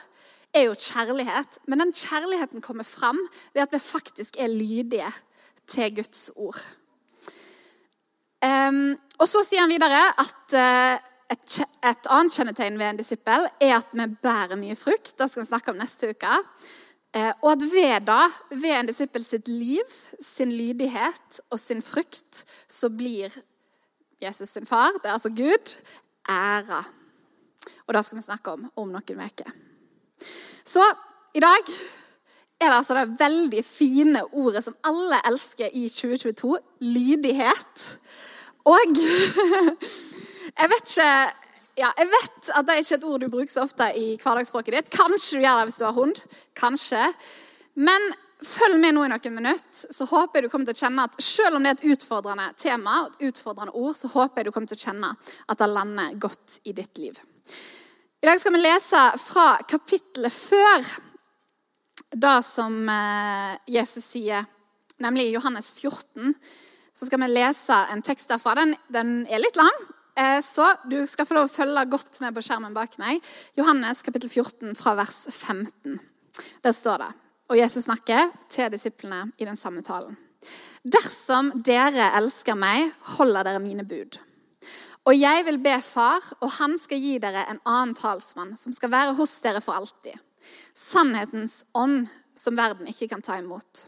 er 0.54 0.68
jo 0.68 0.76
kjærlighet. 0.78 1.58
Men 1.66 1.82
den 1.82 1.94
kjærligheten 1.98 2.62
kommer 2.62 2.86
fram 2.86 3.18
ved 3.56 3.64
at 3.66 3.74
vi 3.74 3.82
faktisk 3.82 4.38
er 4.38 4.54
lydige 4.54 5.10
til 5.66 5.96
Guds 5.98 6.30
ord. 6.36 6.62
Um, 8.46 8.94
og 9.18 9.26
Så 9.32 9.42
sier 9.48 9.66
han 9.66 9.74
videre 9.74 10.06
at 10.22 10.54
uh, 10.54 11.10
et, 11.34 11.60
et, 11.90 12.10
annet 12.14 12.38
kjennetegn 12.38 12.78
ved 12.78 12.92
en 12.92 13.02
disippel 13.02 13.50
er 13.66 13.80
at 13.80 13.98
vi 13.98 14.08
bærer 14.22 14.62
mye 14.62 14.78
frukt. 14.78 15.16
Det 15.18 15.26
skal 15.32 15.42
vi 15.42 15.50
snakke 15.50 15.74
om 15.74 15.82
neste 15.82 16.14
uke. 16.14 16.38
Eh, 17.14 17.34
og 17.42 17.52
at 17.52 17.62
ved 17.70 18.06
da, 18.08 18.22
ved 18.50 18.72
en 18.74 18.90
disippel 18.90 19.26
sitt 19.26 19.48
liv, 19.48 19.98
sin 20.22 20.52
lydighet 20.52 21.42
og 21.50 21.60
sin 21.62 21.82
frukt, 21.82 22.46
så 22.68 22.90
blir 22.90 23.34
Jesus 24.22 24.50
sin 24.50 24.66
far, 24.66 24.92
det 24.98 25.10
er 25.10 25.18
altså 25.18 25.30
Gud, 25.30 25.76
æra. 26.30 26.84
Og 27.88 27.94
det 27.94 28.06
skal 28.06 28.18
vi 28.18 28.24
snakke 28.24 28.52
om 28.52 28.72
om 28.76 28.90
noen 28.90 29.22
uker. 29.26 29.52
Så 30.66 30.84
i 31.36 31.42
dag 31.44 31.70
er 32.60 32.70
det 32.70 32.78
altså 32.78 32.96
det 32.96 33.20
veldig 33.20 33.64
fine 33.66 34.24
ordet 34.32 34.64
som 34.64 34.76
alle 34.84 35.20
elsker 35.28 35.70
i 35.74 35.90
2022 35.90 36.58
lydighet. 36.80 38.00
Og 38.66 38.80
jeg 40.60 40.70
vet 40.72 40.98
ikke 40.98 41.43
ja, 41.80 41.90
jeg 41.98 42.10
vet 42.12 42.50
at 42.54 42.68
det 42.68 42.74
er 42.74 42.84
ikke 42.84 42.98
et 43.00 43.08
ord 43.10 43.24
du 43.24 43.30
bruker 43.34 43.54
så 43.54 43.64
ofte 43.66 43.88
i 43.98 44.14
hverdagsspråket 44.22 44.76
ditt. 44.76 44.92
Kanskje 44.94 45.40
du 45.40 45.46
gjør 45.46 45.62
det 45.62 45.70
hvis 45.70 45.80
du 45.82 45.86
har 45.88 45.96
hund. 45.98 46.20
Kanskje. 46.60 47.08
Men 47.82 48.12
følg 48.44 48.78
med 48.80 48.96
nå 48.96 49.06
i 49.08 49.12
noen 49.12 49.36
minutter, 49.36 49.94
så 49.96 50.06
håper 50.10 50.40
jeg 50.40 50.46
du 50.46 50.52
kommer 50.52 50.70
til 50.70 50.76
å 50.76 50.82
kjenne 50.86 51.06
at 51.08 51.16
selv 51.24 51.58
om 51.58 51.64
det 51.64 51.72
er 51.72 51.80
et 51.80 51.96
utfordrende 51.96 52.50
tema, 52.60 52.98
et 53.08 53.30
utfordrende 53.30 53.74
ord, 53.80 53.96
så 53.98 54.12
håper 54.14 54.42
jeg 54.42 54.50
du 54.50 54.52
kommer 54.56 54.72
til 54.72 54.80
å 54.80 54.84
kjenne 54.84 55.14
at 55.50 55.64
det 55.64 55.70
lander 55.72 56.20
godt 56.22 56.60
i 56.68 56.76
ditt 56.78 57.02
liv. 57.02 57.18
I 58.24 58.30
dag 58.30 58.40
skal 58.40 58.56
vi 58.56 58.62
lese 58.62 59.02
fra 59.20 59.48
kapittelet 59.68 60.36
før 60.36 60.86
det 62.14 62.38
som 62.46 62.78
eh, 62.90 63.58
Jesus 63.74 64.06
sier, 64.14 64.46
nemlig 65.02 65.28
i 65.28 65.34
Johannes 65.34 65.74
14. 65.74 66.36
Så 66.94 67.10
skal 67.10 67.24
vi 67.26 67.32
lese 67.34 67.80
en 67.92 68.04
tekst 68.06 68.30
derfra. 68.30 68.54
Den, 68.62 68.76
den 68.94 69.16
er 69.26 69.42
litt 69.42 69.58
lang, 69.58 69.74
så 70.46 70.68
du 70.90 71.00
skal 71.10 71.26
få 71.26 71.38
lov 71.38 71.48
å 71.50 71.54
følge 71.54 71.86
godt 71.90 72.20
med 72.22 72.36
på 72.36 72.44
skjermen 72.46 72.76
bak 72.76 73.00
meg. 73.02 73.24
Johannes 73.58 74.04
kapittel 74.06 74.30
14 74.30 74.76
fra 74.78 74.94
vers 75.00 75.24
15. 75.32 75.98
Der 76.64 76.76
står 76.76 77.02
det. 77.02 77.12
Og 77.52 77.60
Jesus 77.60 77.88
snakker 77.88 78.30
til 78.50 78.70
disiplene 78.74 79.28
i 79.38 79.48
den 79.48 79.58
samme 79.60 79.82
talen. 79.86 80.16
Dersom 80.84 81.52
dere 81.64 82.12
elsker 82.18 82.58
meg, 82.60 82.92
holder 83.18 83.48
dere 83.48 83.64
mine 83.64 83.86
bud. 83.88 84.20
Og 85.04 85.18
jeg 85.18 85.44
vil 85.48 85.60
be 85.64 85.76
Far, 85.84 86.24
og 86.40 86.52
han 86.60 86.78
skal 86.80 87.02
gi 87.02 87.18
dere 87.20 87.44
en 87.52 87.60
annen 87.68 87.96
talsmann, 87.98 88.54
som 88.60 88.76
skal 88.76 88.92
være 88.94 89.16
hos 89.18 89.36
dere 89.44 89.62
for 89.64 89.76
alltid. 89.76 90.16
Sannhetens 90.76 91.64
ånd, 91.76 92.08
som 92.36 92.56
verden 92.58 92.88
ikke 92.90 93.10
kan 93.12 93.24
ta 93.24 93.38
imot. 93.40 93.88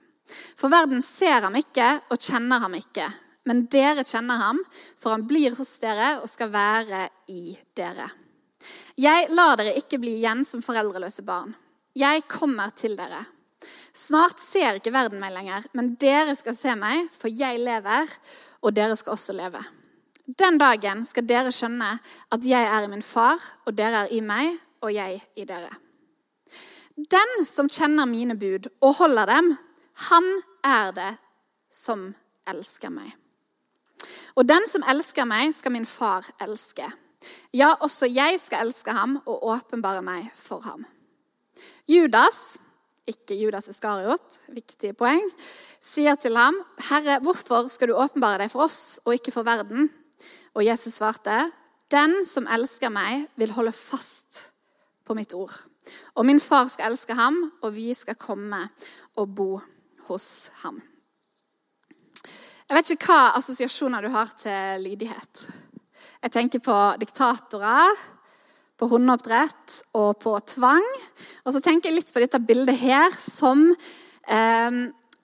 For 0.58 0.72
verden 0.74 1.04
ser 1.06 1.46
ham 1.46 1.56
ikke 1.60 1.88
og 2.12 2.20
kjenner 2.20 2.64
ham 2.64 2.76
ikke. 2.78 3.08
Men 3.46 3.66
dere 3.72 4.06
kjenner 4.06 4.42
ham, 4.42 4.62
for 4.98 5.14
han 5.14 5.26
blir 5.30 5.54
hos 5.58 5.76
dere 5.82 6.16
og 6.22 6.30
skal 6.30 6.50
være 6.54 7.06
i 7.30 7.54
dere. 7.78 8.08
Jeg 8.98 9.30
lar 9.36 9.60
dere 9.60 9.76
ikke 9.78 10.00
bli 10.02 10.16
igjen 10.18 10.42
som 10.48 10.64
foreldreløse 10.66 11.26
barn. 11.26 11.54
Jeg 11.96 12.26
kommer 12.32 12.74
til 12.76 12.98
dere. 12.98 13.22
Snart 13.96 14.42
ser 14.42 14.80
ikke 14.80 14.94
verden 14.94 15.22
meg 15.22 15.34
lenger, 15.36 15.66
men 15.78 15.94
dere 16.02 16.36
skal 16.38 16.58
se 16.58 16.74
meg, 16.78 17.08
for 17.14 17.32
jeg 17.32 17.62
lever, 17.62 18.12
og 18.66 18.76
dere 18.76 18.98
skal 19.00 19.16
også 19.16 19.36
leve. 19.38 19.62
Den 20.26 20.58
dagen 20.58 21.04
skal 21.06 21.28
dere 21.30 21.54
skjønne 21.54 21.92
at 22.34 22.46
jeg 22.50 22.66
er 22.66 22.86
i 22.86 22.92
min 22.92 23.06
far, 23.06 23.42
og 23.66 23.78
dere 23.78 24.06
er 24.06 24.14
i 24.16 24.22
meg, 24.26 24.58
og 24.82 24.94
jeg 24.94 25.22
i 25.38 25.46
dere. 25.48 25.70
Den 26.96 27.46
som 27.46 27.70
kjenner 27.70 28.08
mine 28.10 28.38
bud 28.40 28.70
og 28.82 28.98
holder 29.02 29.30
dem, 29.30 29.52
han 30.10 30.30
er 30.66 30.92
det 30.96 31.12
som 31.72 32.08
elsker 32.48 32.94
meg. 32.94 33.12
Og 34.36 34.48
den 34.48 34.68
som 34.68 34.84
elsker 34.84 35.28
meg, 35.28 35.54
skal 35.56 35.72
min 35.72 35.88
far 35.88 36.28
elske. 36.44 36.88
Ja, 37.56 37.74
også 37.82 38.10
jeg 38.12 38.40
skal 38.42 38.68
elske 38.68 38.94
ham 38.94 39.18
og 39.26 39.44
åpenbare 39.56 40.04
meg 40.06 40.28
for 40.36 40.62
ham. 40.68 40.84
Judas, 41.88 42.58
ikke 43.08 43.38
Judas 43.40 43.70
Iskariot, 43.72 44.40
viktig 44.52 44.92
poeng, 44.98 45.24
sier 45.82 46.16
til 46.16 46.36
ham, 46.36 46.58
'Herre, 46.90 47.20
hvorfor 47.22 47.70
skal 47.70 47.88
du 47.88 47.94
åpenbare 47.94 48.44
deg 48.44 48.52
for 48.52 48.66
oss 48.66 49.00
og 49.06 49.14
ikke 49.14 49.32
for 49.32 49.44
verden?' 49.44 49.90
Og 50.54 50.66
Jesus 50.66 50.94
svarte, 50.94 51.52
'Den 51.92 52.26
som 52.26 52.48
elsker 52.48 52.90
meg, 52.90 53.28
vil 53.38 53.52
holde 53.52 53.72
fast 53.72 54.52
på 55.06 55.14
mitt 55.14 55.34
ord.' 55.34 55.64
'Og 56.16 56.26
min 56.26 56.40
far 56.40 56.68
skal 56.68 56.92
elske 56.92 57.14
ham, 57.14 57.52
og 57.62 57.76
vi 57.76 57.94
skal 57.94 58.16
komme 58.16 58.70
og 59.16 59.36
bo 59.36 59.62
hos 60.08 60.52
ham.' 60.64 60.95
Jeg 62.66 62.80
vet 62.80 62.88
ikke 62.96 63.14
hva 63.14 63.36
assosiasjoner 63.38 64.02
du 64.02 64.10
har 64.10 64.32
til 64.42 64.82
lydighet. 64.82 65.42
Jeg 66.26 66.32
tenker 66.34 66.62
på 66.66 66.76
diktatorer, 66.98 68.00
på 68.76 68.88
hundeoppdrett 68.90 69.76
og 70.00 70.16
på 70.24 70.34
tvang. 70.50 70.88
Og 71.46 71.54
så 71.54 71.62
tenker 71.62 71.92
jeg 71.92 72.00
litt 72.00 72.14
på 72.16 72.24
dette 72.24 72.42
bildet 72.42 72.80
her 72.82 73.14
som 73.14 73.68
eh, 73.70 74.80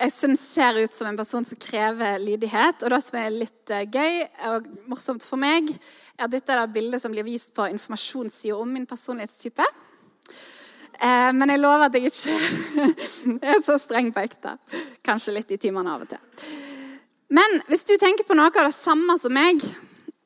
jeg 0.05 0.13
syns 0.13 0.43
ser 0.53 0.77
ut 0.83 0.93
som 0.93 1.10
en 1.10 1.17
person 1.17 1.48
som 1.50 1.57
krever 1.65 2.21
lydighet. 2.21 2.86
Og 2.86 2.93
det 2.93 3.01
som 3.07 3.17
er 3.17 3.33
litt 3.33 3.74
eh, 3.74 3.89
gøy 3.89 4.21
og 4.51 4.69
morsomt 4.93 5.25
for 5.25 5.41
meg, 5.41 5.74
er 6.19 6.27
at 6.27 6.36
dette 6.36 6.53
er 6.53 6.62
det 6.62 6.75
bildet 6.77 7.01
som 7.01 7.15
blir 7.15 7.25
vist 7.25 7.55
på 7.57 7.65
informasjonssida 7.74 8.60
om 8.62 8.69
min 8.69 8.86
personlighetstype. 8.86 9.65
Eh, 11.01 11.31
men 11.33 11.55
jeg 11.55 11.63
lover 11.65 11.89
at 11.89 11.98
jeg 11.98 12.13
ikke 12.13 12.86
er 13.55 13.65
så 13.65 13.81
streng 13.81 14.13
på 14.13 14.29
ekte. 14.29 14.60
Kanskje 15.01 15.39
litt 15.39 15.57
i 15.57 15.60
timene 15.65 15.98
av 15.98 16.05
og 16.05 16.13
til. 16.13 16.69
Men 17.31 17.61
hvis 17.69 17.85
du 17.88 17.93
tenker 17.95 18.27
på 18.27 18.35
noe 18.35 18.51
av 18.51 18.67
det 18.67 18.75
samme 18.75 19.15
som 19.19 19.31
meg, 19.31 19.63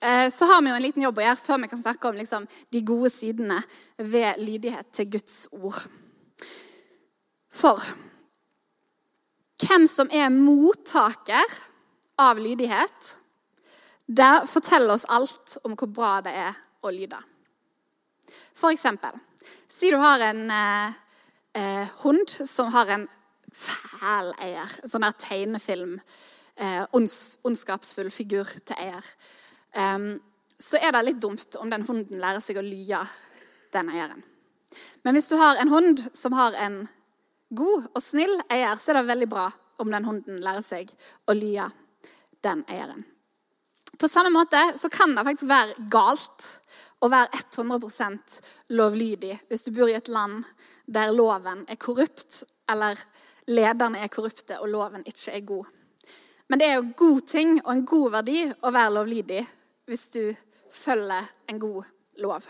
eh, 0.02 0.26
så 0.34 0.48
har 0.50 0.64
vi 0.64 0.72
jo 0.72 0.78
en 0.80 0.86
liten 0.86 1.06
jobb 1.06 1.22
å 1.22 1.28
gjøre 1.28 1.42
før 1.42 1.62
vi 1.62 1.70
kan 1.70 1.84
snakke 1.84 2.10
om 2.10 2.18
liksom, 2.18 2.48
de 2.74 2.82
gode 2.82 3.12
sidene 3.14 3.60
ved 4.02 4.42
lydighet 4.42 4.90
til 4.98 5.12
Guds 5.14 5.38
ord. 5.54 5.84
For 7.54 7.86
hvem 9.62 9.86
som 9.88 10.10
er 10.12 10.34
mottaker 10.34 11.54
av 12.20 12.42
lydighet, 12.42 13.14
det 14.06 14.34
forteller 14.50 14.98
oss 14.98 15.06
alt 15.06 15.60
om 15.64 15.78
hvor 15.78 15.94
bra 15.94 16.18
det 16.26 16.34
er 16.42 16.58
å 16.86 16.92
lyde. 16.94 17.22
For 18.58 18.74
eksempel, 18.74 19.14
si 19.70 19.94
du 19.94 20.02
har 20.02 20.26
en 20.26 20.46
eh, 20.50 21.02
eh 21.56 21.98
hund 22.02 22.30
som 22.50 22.74
har 22.74 22.90
en 22.90 23.10
fæl 23.54 24.34
eier. 24.42 24.80
Sånn 24.90 25.06
der 25.06 25.22
tegnefilm 25.22 26.00
eh, 26.00 26.24
ons, 26.96 27.16
ondskapsfull 27.44 28.12
figur 28.14 28.48
til 28.64 28.78
eier, 28.80 29.10
um, 29.76 30.14
så 30.56 30.80
er 30.80 30.96
det 30.96 31.04
litt 31.04 31.22
dumt 31.24 31.58
om 31.60 31.72
den 31.72 31.84
hunden 31.88 32.22
lærer 32.22 32.44
seg 32.44 32.60
å 32.60 32.64
lye 32.64 33.02
den 33.76 33.90
eieren. 33.92 34.24
Men 35.04 35.16
hvis 35.16 35.28
du 35.32 35.36
har 35.40 35.60
en 35.60 35.72
hund 35.72 36.04
som 36.16 36.36
har 36.36 36.56
en 36.66 36.86
god 37.56 37.90
og 37.92 38.04
snill 38.04 38.38
eier, 38.52 38.80
så 38.80 38.92
er 38.92 39.02
det 39.02 39.10
veldig 39.12 39.28
bra 39.32 39.50
om 39.84 39.92
den 39.92 40.08
hunden 40.08 40.40
lærer 40.44 40.64
seg 40.64 40.94
å 41.28 41.36
lye 41.36 41.68
den 42.46 42.64
eieren. 42.72 43.04
På 44.00 44.08
samme 44.12 44.32
måte 44.34 44.60
så 44.80 44.90
kan 44.92 45.16
det 45.16 45.24
faktisk 45.24 45.50
være 45.52 45.88
galt 45.92 46.48
å 47.04 47.10
være 47.12 47.44
100% 47.56 48.40
lovlydig 48.76 49.38
hvis 49.48 49.68
du 49.68 49.72
bor 49.76 49.92
i 49.92 49.96
et 49.96 50.12
land 50.12 50.44
der 50.86 51.14
loven 51.16 51.64
er 51.72 51.80
korrupt, 51.82 52.44
eller 52.70 53.00
lederne 53.48 54.02
er 54.04 54.12
korrupte 54.14 54.60
og 54.62 54.70
loven 54.74 55.06
ikke 55.08 55.34
er 55.34 55.48
god. 55.48 55.72
Men 56.50 56.62
det 56.62 56.68
er 56.68 56.78
jo 56.78 56.92
god 56.98 57.22
ting 57.30 57.56
og 57.64 57.72
en 57.74 57.86
god 57.90 58.12
verdi 58.20 58.42
å 58.46 58.74
være 58.74 58.94
lovlydig 59.00 59.42
hvis 59.90 60.06
du 60.14 60.22
følger 60.74 61.26
en 61.50 61.62
god 61.62 61.88
lov. 62.22 62.46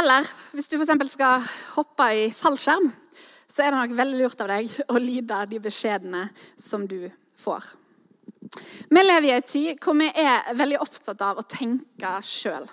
Eller 0.00 0.28
hvis 0.56 0.70
du 0.72 0.78
f.eks. 0.78 1.12
skal 1.12 1.46
hoppe 1.76 2.08
i 2.16 2.26
fallskjerm, 2.32 2.88
så 3.48 3.64
er 3.64 3.72
det 3.72 3.80
nok 3.80 3.96
veldig 3.98 4.20
lurt 4.22 4.40
av 4.40 4.52
deg 4.54 4.70
å 4.88 5.00
lyde 5.00 5.40
de 5.50 5.60
beskjedene 5.60 6.22
som 6.56 6.86
du 6.88 7.04
får. 7.36 7.66
Vi 8.88 9.02
lever 9.02 9.28
i 9.28 9.34
en 9.36 9.44
tid 9.48 9.80
hvor 9.80 9.96
vi 9.96 10.08
er 10.08 10.54
veldig 10.56 10.80
opptatt 10.84 11.20
av 11.24 11.40
å 11.40 11.48
tenke 11.48 12.14
sjøl. 12.24 12.64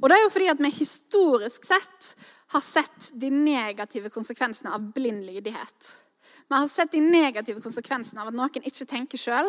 Og 0.00 0.08
det 0.10 0.16
er 0.16 0.24
jo 0.24 0.30
fordi 0.34 0.50
at 0.52 0.62
vi 0.62 0.70
historisk 0.76 1.66
sett 1.66 2.12
har 2.52 2.62
sett 2.62 3.10
de 3.18 3.30
negative 3.32 4.10
konsekvensene 4.12 4.74
av 4.74 4.90
blind 4.94 5.24
lydighet. 5.24 5.92
Vi 6.52 6.58
har 6.58 6.68
sett 6.68 6.92
de 6.92 7.00
negative 7.00 7.62
konsekvensene 7.64 8.20
av 8.20 8.28
at 8.28 8.36
noen 8.36 8.66
ikke 8.68 8.84
tenker 8.84 9.16
sjøl, 9.16 9.46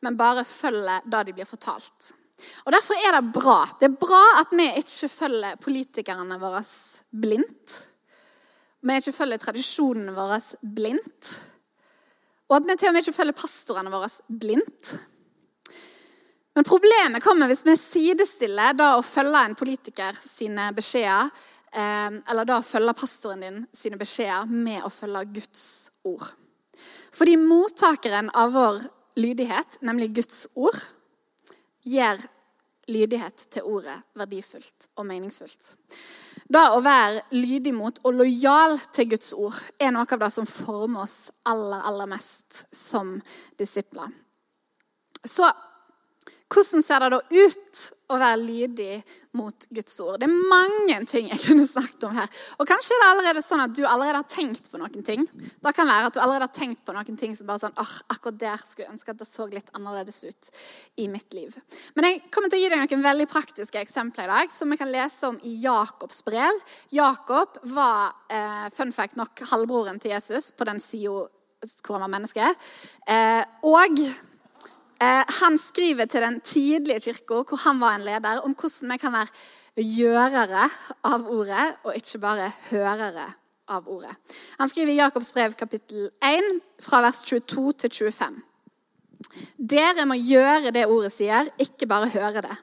men 0.00 0.16
bare 0.16 0.40
følger 0.48 1.02
det 1.04 1.18
de 1.28 1.34
blir 1.36 1.48
fortalt. 1.48 2.14
Og 2.64 2.72
Derfor 2.72 2.96
er 2.96 3.16
det 3.16 3.32
bra. 3.34 3.58
Det 3.76 3.90
er 3.90 3.98
bra 4.00 4.22
at 4.40 4.54
vi 4.56 4.64
ikke 4.80 5.10
følger 5.12 5.58
politikerne 5.60 6.38
våre 6.40 6.62
blindt. 7.12 7.74
Vi 8.80 8.96
ikke 9.02 9.14
følger 9.18 9.42
tradisjonene 9.42 10.14
våre 10.16 10.38
blindt. 10.62 11.34
Og 12.48 12.56
at 12.56 12.70
vi 12.70 12.78
til 12.78 12.88
og 12.88 12.96
med 12.96 13.04
ikke 13.04 13.16
følger 13.18 13.36
pastorene 13.36 13.92
våre 13.92 14.08
blindt. 14.28 14.94
Men 16.56 16.64
problemet 16.64 17.24
kommer 17.24 17.52
hvis 17.52 17.66
vi 17.68 17.76
sidestiller 17.76 18.72
da 18.80 18.94
å 18.96 19.04
følge 19.04 19.44
en 19.44 19.58
politiker 19.60 20.16
sine 20.16 20.70
beskjeder, 20.72 21.28
eh, 21.68 22.16
eller 22.32 22.48
da 22.48 22.62
å 22.62 22.64
følge 22.64 22.96
pastoren 22.96 23.44
din 23.44 23.62
sine 23.76 24.00
beskjeder, 24.00 24.48
med 24.48 24.80
å 24.88 24.92
følge 24.92 25.26
Guds 25.36 25.66
ord. 26.08 26.32
Fordi 27.16 27.36
mottakeren 27.40 28.28
av 28.36 28.52
vår 28.52 28.82
lydighet, 29.16 29.78
nemlig 29.80 30.12
Guds 30.18 30.44
ord, 30.54 30.76
gjør 31.86 32.20
lydighet 32.92 33.46
til 33.50 33.66
ordet 33.66 33.96
verdifullt 34.18 34.90
og 34.98 35.06
meningsfullt. 35.08 35.72
Da 36.52 36.68
å 36.76 36.82
være 36.84 37.24
lydig 37.34 37.72
mot 37.74 37.96
og 38.06 38.20
lojal 38.20 38.76
til 38.94 39.08
Guds 39.14 39.32
ord 39.34 39.56
er 39.82 39.94
noe 39.94 40.06
av 40.06 40.22
det 40.22 40.30
som 40.34 40.46
former 40.46 41.06
oss 41.06 41.32
aller, 41.48 41.80
aller 41.88 42.10
mest 42.10 42.66
som 42.70 43.16
disipler. 43.58 44.12
Så 45.26 45.48
hvordan 46.52 46.84
ser 46.86 47.02
det 47.02 47.10
da 47.16 47.22
ut 47.32 47.86
å 48.12 48.18
være 48.20 48.38
lydig 48.42 48.98
mot 49.38 49.66
Guds 49.74 49.96
ord? 50.04 50.20
Det 50.22 50.28
er 50.28 50.50
mange 50.52 50.98
ting 51.10 51.30
jeg 51.32 51.42
kunne 51.42 51.66
snakket 51.68 52.06
om 52.08 52.16
her. 52.16 52.30
Og 52.60 52.68
Kanskje 52.68 52.96
er 52.96 53.02
det 53.02 53.08
allerede 53.10 53.44
sånn 53.44 53.64
at 53.64 53.74
du 53.76 53.82
allerede 53.84 54.22
har 54.22 54.30
tenkt 54.30 54.70
på 54.72 54.80
noen 54.80 55.06
ting. 55.06 55.26
Det 55.26 55.74
kan 55.76 55.88
være 55.90 56.10
at 56.10 56.16
du 56.16 56.20
allerede 56.22 56.48
har 56.48 56.54
tenkt 56.56 56.84
på 56.86 56.94
noen 56.96 57.18
ting 57.18 57.36
som 57.36 57.48
bare 57.48 57.64
sånn, 57.64 57.76
ah, 57.82 57.94
akkurat 58.14 58.40
der 58.40 58.62
skulle 58.62 58.86
jeg 58.86 58.94
ønske 58.96 59.14
at 59.14 59.22
det 59.22 59.28
så 59.28 59.48
litt 59.50 59.72
annerledes 59.76 60.22
ut 60.26 60.50
i 61.02 61.08
mitt 61.12 61.36
liv. 61.36 61.56
Men 61.96 62.08
jeg 62.08 62.22
kommer 62.34 62.52
til 62.52 62.60
å 62.60 62.64
gi 62.64 62.72
deg 62.72 62.84
noen 62.84 63.06
veldig 63.06 63.28
praktiske 63.30 63.82
eksempler 63.82 64.28
i 64.28 64.34
dag 64.34 64.54
som 64.54 64.72
vi 64.72 64.80
kan 64.80 64.92
lese 64.92 65.30
om 65.30 65.40
i 65.46 65.56
Jakobs 65.64 66.22
brev. 66.26 66.62
Jakob 66.94 67.58
var 67.72 68.14
eh, 68.30 68.68
fun 68.74 68.94
fact 68.94 69.18
nok 69.18 69.46
halvbroren 69.50 70.00
til 70.02 70.14
Jesus 70.14 70.52
på 70.56 70.68
den 70.68 70.82
sida 70.82 71.26
hvor 71.82 71.96
han 71.96 72.04
var 72.04 72.12
menneske. 72.12 72.48
Eh, 73.08 73.42
og 73.66 73.98
han 75.00 75.58
skriver 75.58 76.06
til 76.08 76.24
den 76.24 76.40
tidlige 76.40 77.00
kirka, 77.00 77.42
hvor 77.42 77.60
han 77.66 77.80
var 77.80 77.96
en 77.96 78.04
leder, 78.06 78.40
om 78.44 78.54
hvordan 78.54 78.92
vi 78.92 78.98
kan 78.98 79.12
være 79.12 79.82
gjørere 79.84 80.68
av 81.04 81.26
ordet, 81.28 81.76
og 81.84 81.96
ikke 81.96 82.20
bare 82.22 82.50
hørere 82.70 83.26
av 83.68 83.88
ordet. 83.88 84.14
Han 84.58 84.70
skriver 84.70 84.92
i 84.92 85.00
Jakobs 85.00 85.32
brev 85.34 85.56
kapittel 85.58 86.10
1, 86.24 86.60
fra 86.80 87.02
vers 87.04 87.22
22 87.26 87.72
til 87.82 87.90
25. 88.12 88.38
Dere 89.56 90.06
må 90.08 90.16
gjøre 90.16 90.72
det 90.72 90.86
ordet 90.86 91.12
sier, 91.12 91.48
ikke 91.58 91.88
bare 91.90 92.12
høre 92.14 92.44
det. 92.46 92.56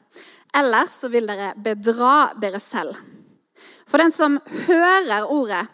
Ellers 0.56 0.98
så 1.04 1.10
vil 1.14 1.28
dere 1.30 1.54
bedra 1.58 2.34
dere 2.40 2.62
selv. 2.62 2.98
For 3.90 4.02
den 4.02 4.14
som 4.14 4.40
hører 4.68 5.30
ordet, 5.30 5.68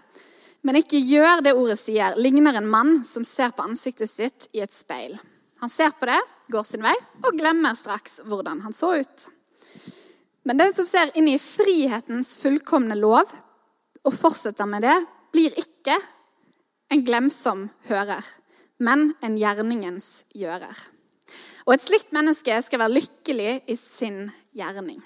Men 0.61 0.75
ikke 0.75 0.99
gjør 0.99 1.39
det 1.39 1.53
ordet 1.55 1.77
sier, 1.79 2.17
ligner 2.19 2.57
en 2.59 2.67
mann 2.67 2.97
som 3.07 3.23
ser 3.23 3.53
på 3.55 3.63
ansiktet 3.63 4.11
sitt 4.11 4.49
i 4.51 4.59
et 4.59 4.73
speil. 4.75 5.15
Han 5.59 5.71
ser 5.71 5.91
på 5.99 6.07
det, 6.07 6.19
går 6.47 6.65
sin 6.67 6.83
vei 6.83 6.95
og 7.23 7.35
glemmer 7.37 7.75
straks 7.77 8.21
hvordan 8.27 8.63
han 8.65 8.75
så 8.75 8.93
ut. 9.01 9.27
Men 10.47 10.57
den 10.61 10.73
som 10.73 10.87
ser 10.87 11.11
inn 11.19 11.27
i 11.29 11.39
frihetens 11.41 12.33
fullkomne 12.39 12.95
lov 12.97 13.29
og 14.07 14.15
fortsetter 14.15 14.69
med 14.69 14.85
det, 14.87 14.95
blir 15.35 15.53
ikke 15.59 15.99
en 16.89 17.03
glemsom 17.05 17.67
hører, 17.89 18.23
men 18.81 19.11
en 19.21 19.35
gjerningens 19.37 20.23
gjører. 20.33 20.73
Og 21.67 21.75
et 21.75 21.85
slikt 21.85 22.15
menneske 22.15 22.55
skal 22.65 22.81
være 22.81 22.95
lykkelig 22.95 23.51
i 23.69 23.75
sin 23.77 24.23
gjerning. 24.57 25.03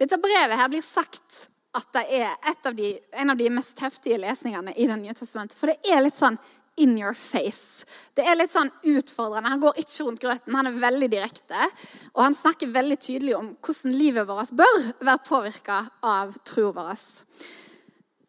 Dette 0.00 0.18
brevet 0.18 0.58
her 0.58 0.70
blir 0.72 0.82
sagt 0.82 1.44
at 1.76 1.86
det 1.94 2.02
er 2.16 2.32
av 2.66 2.74
de, 2.74 2.94
en 3.14 3.30
av 3.30 3.38
de 3.38 3.50
mest 3.52 3.78
heftige 3.78 4.18
lesningene 4.18 4.72
i 4.74 4.88
Det 4.88 4.96
nye 4.98 5.14
testamentet. 5.14 5.58
For 5.58 5.70
det 5.70 5.78
er 5.92 6.02
litt 6.02 6.16
sånn 6.18 6.38
in 6.76 6.96
your 6.98 7.14
face. 7.14 7.86
Det 8.16 8.24
er 8.24 8.38
litt 8.38 8.52
sånn 8.52 8.70
utfordrende. 8.92 9.50
Han 9.52 9.62
går 9.62 9.80
ikke 9.82 10.06
rundt 10.06 10.22
grøten, 10.22 10.54
han 10.56 10.70
er 10.70 10.78
veldig 10.80 11.08
direkte. 11.12 11.70
Og 12.14 12.22
han 12.24 12.36
snakker 12.36 12.72
veldig 12.72 12.98
tydelig 13.00 13.36
om 13.36 13.50
hvordan 13.58 13.96
livet 13.96 14.28
vårt 14.28 14.54
bør 14.56 14.78
være 15.00 15.24
påvirka 15.26 15.80
av 16.06 16.36
troa 16.46 16.74
vår. 16.78 17.04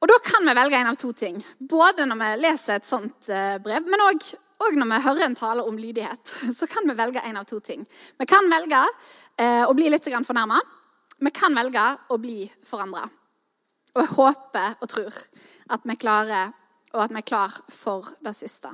Og 0.02 0.10
da 0.10 0.18
kan 0.26 0.48
vi 0.48 0.58
velge 0.58 0.80
en 0.80 0.90
av 0.90 0.98
to 0.98 1.12
ting. 1.14 1.38
Både 1.60 2.08
når 2.10 2.22
vi 2.24 2.30
leser 2.42 2.80
et 2.80 2.90
sånt 2.90 3.30
eh, 3.30 3.60
brev, 3.62 3.86
men 3.86 4.02
òg 4.08 4.78
når 4.78 4.90
vi 4.90 5.02
hører 5.06 5.26
en 5.26 5.38
tale 5.38 5.66
om 5.66 5.78
lydighet. 5.78 6.34
Så 6.58 6.68
kan 6.70 6.88
vi 6.90 6.98
velge 6.98 7.22
en 7.22 7.38
av 7.38 7.46
to 7.50 7.60
ting. 7.60 7.86
Vi 8.18 8.30
kan 8.30 8.50
velge 8.50 8.82
eh, 9.38 9.64
å 9.66 9.74
bli 9.78 9.90
litt 9.90 10.10
fornærma. 10.10 10.60
Vi 11.22 11.32
kan 11.34 11.54
velge 11.54 11.86
å 12.10 12.18
bli 12.22 12.46
forandra. 12.66 13.06
Og 13.92 14.02
jeg 14.02 14.14
håper 14.16 14.78
og 14.80 14.90
tror 14.90 15.18
at 15.72 15.86
vi 15.86 15.96
klarer, 16.00 16.54
og 16.94 17.04
at 17.06 17.14
vi 17.14 17.22
er 17.22 17.28
klar 17.28 17.58
for 17.72 18.08
det 18.24 18.36
siste. 18.38 18.72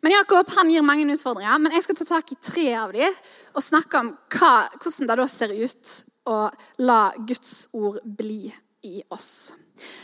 Men 0.00 0.14
Jakob 0.14 0.50
han 0.56 0.70
gir 0.72 0.84
mange 0.86 1.06
utfordringer, 1.12 1.58
men 1.60 1.74
jeg 1.76 1.84
skal 1.84 1.98
ta 1.98 2.06
tak 2.08 2.32
i 2.32 2.40
tre 2.42 2.66
av 2.80 2.94
dem 2.96 3.18
og 3.54 3.64
snakke 3.64 4.00
om 4.00 4.14
hva, 4.32 4.54
hvordan 4.80 5.10
det 5.10 5.18
da 5.20 5.26
ser 5.30 5.54
ut 5.54 5.96
å 6.30 6.38
la 6.82 7.02
Guds 7.18 7.68
ord 7.76 8.00
bli 8.04 8.48
i 8.86 9.02
oss. 9.12 9.52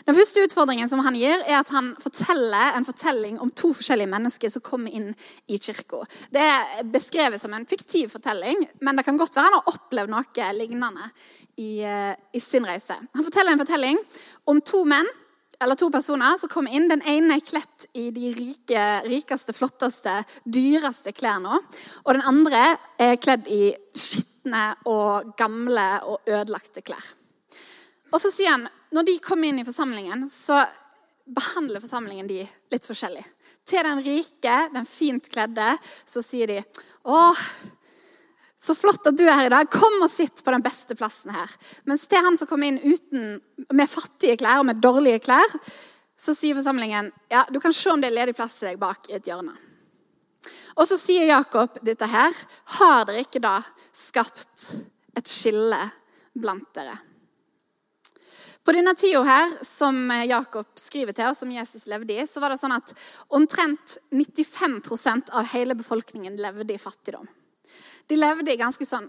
Den 0.06 0.16
første 0.16 0.44
utfordringen 0.46 0.88
som 0.88 1.02
han 1.04 1.16
gir, 1.18 1.40
er 1.44 1.58
at 1.58 1.70
han 1.74 1.90
forteller 2.00 2.76
en 2.76 2.86
fortelling 2.86 3.40
om 3.42 3.50
to 3.52 3.72
forskjellige 3.76 4.08
mennesker 4.12 4.52
som 4.52 4.64
kommer 4.64 4.92
inn 4.94 5.10
i 5.52 5.58
kirka. 5.60 6.02
Det 6.32 6.40
er 6.40 6.86
beskrevet 6.92 7.40
som 7.42 7.52
en 7.56 7.66
fiktiv 7.68 8.12
fortelling, 8.14 8.62
men 8.80 8.96
det 8.96 9.04
kan 9.06 9.20
godt 9.20 9.36
være 9.36 9.50
han 9.50 9.58
har 9.58 9.74
opplevd 9.74 10.12
noe 10.12 10.48
lignende 10.56 11.10
i, 11.56 11.82
eh, 11.84 12.14
i 12.32 12.40
sin 12.40 12.66
reise. 12.68 12.96
Han 12.96 13.26
forteller 13.26 13.52
en 13.52 13.62
fortelling 13.64 14.00
om 14.48 14.60
to 14.64 14.84
menn 14.88 15.08
eller 15.60 15.78
to 15.78 15.88
personer 15.90 16.38
som 16.38 16.50
kommer 16.52 16.74
inn. 16.74 16.88
Den 16.90 17.04
ene 17.08 17.38
er 17.38 17.44
kledt 17.44 17.86
i 17.96 18.10
de 18.14 18.32
rike, 18.36 18.86
rikeste, 19.06 19.54
flotteste, 19.56 20.18
dyreste 20.44 21.12
klærne. 21.16 21.60
Og 22.04 22.16
den 22.16 22.26
andre 22.28 22.64
er 23.00 23.20
kledd 23.20 23.48
i 23.52 23.70
skitne 23.96 24.68
og 24.90 25.32
gamle 25.38 25.86
og 26.06 26.28
ødelagte 26.28 26.84
klær. 26.86 27.14
Og 28.12 28.20
så 28.22 28.30
sier 28.32 28.54
han 28.54 28.68
når 28.94 29.08
de 29.08 29.16
kommer 29.24 29.50
inn 29.50 29.60
i 29.60 29.66
forsamlingen, 29.66 30.28
så 30.30 30.62
behandler 31.26 31.82
forsamlingen 31.82 32.28
de 32.30 32.44
litt 32.72 32.86
forskjellig. 32.86 33.24
Til 33.66 33.82
den 33.82 34.02
rike, 34.06 34.58
den 34.72 34.86
fint 34.86 35.26
kledde, 35.32 35.72
så 36.06 36.22
sier 36.22 36.52
de 36.52 36.60
Å, 37.06 37.18
så 38.66 38.74
flott 38.74 39.06
at 39.06 39.16
du 39.18 39.24
er 39.26 39.36
her 39.38 39.48
i 39.48 39.52
dag. 39.52 39.68
Kom 39.70 40.00
og 40.02 40.10
sitt 40.10 40.42
på 40.42 40.54
den 40.54 40.64
beste 40.64 40.96
plassen 40.98 41.34
her. 41.34 41.52
Mens 41.86 42.06
til 42.10 42.24
han 42.24 42.38
som 42.38 42.48
kommer 42.50 42.72
inn 42.72 42.80
uten, 42.82 43.38
med 43.70 43.90
fattige 43.90 44.38
klær 44.40 44.62
og 44.62 44.66
med 44.68 44.82
dårlige 44.82 45.22
klær, 45.22 45.56
så 46.16 46.34
sier 46.34 46.56
forsamlingen 46.56 47.12
ja, 47.30 47.44
du 47.52 47.60
kan 47.62 47.74
se 47.76 47.92
om 47.92 48.02
det 48.02 48.10
er 48.10 48.18
ledig 48.22 48.36
plass 48.38 48.58
til 48.58 48.72
deg 48.72 48.80
bak 48.80 49.10
i 49.10 49.18
et 49.18 49.28
hjørne. 49.28 49.54
Og 50.76 50.84
så 50.88 50.98
sier 51.00 51.28
Jakob 51.28 51.78
dette 51.84 52.08
her. 52.10 52.34
Har 52.78 53.06
dere 53.08 53.24
ikke 53.24 53.42
da 53.42 53.58
skapt 53.96 54.66
et 55.16 55.30
skille 55.30 55.78
blant 56.36 56.68
dere? 56.76 56.96
På 58.66 58.74
denne 58.74 58.96
tida 58.98 59.22
her, 59.22 59.52
som 59.62 60.10
Jakob 60.26 60.72
skriver 60.82 61.14
til, 61.14 61.30
og 61.30 61.38
som 61.38 61.52
Jesus 61.54 61.86
levde 61.86 62.16
i, 62.16 62.24
så 62.26 62.42
var 62.42 62.50
det 62.50 62.58
sånn 62.58 62.74
at 62.74 62.90
omtrent 63.38 63.94
95% 64.10 65.30
av 65.38 65.46
hele 65.52 65.76
befolkningen 65.78 66.34
levde 66.42 66.74
i 66.74 66.80
fattigdom. 66.82 67.28
De 68.06 68.18
levde 68.18 68.52
i 68.52 68.60
ganske 68.60 68.86
sånn 68.86 69.08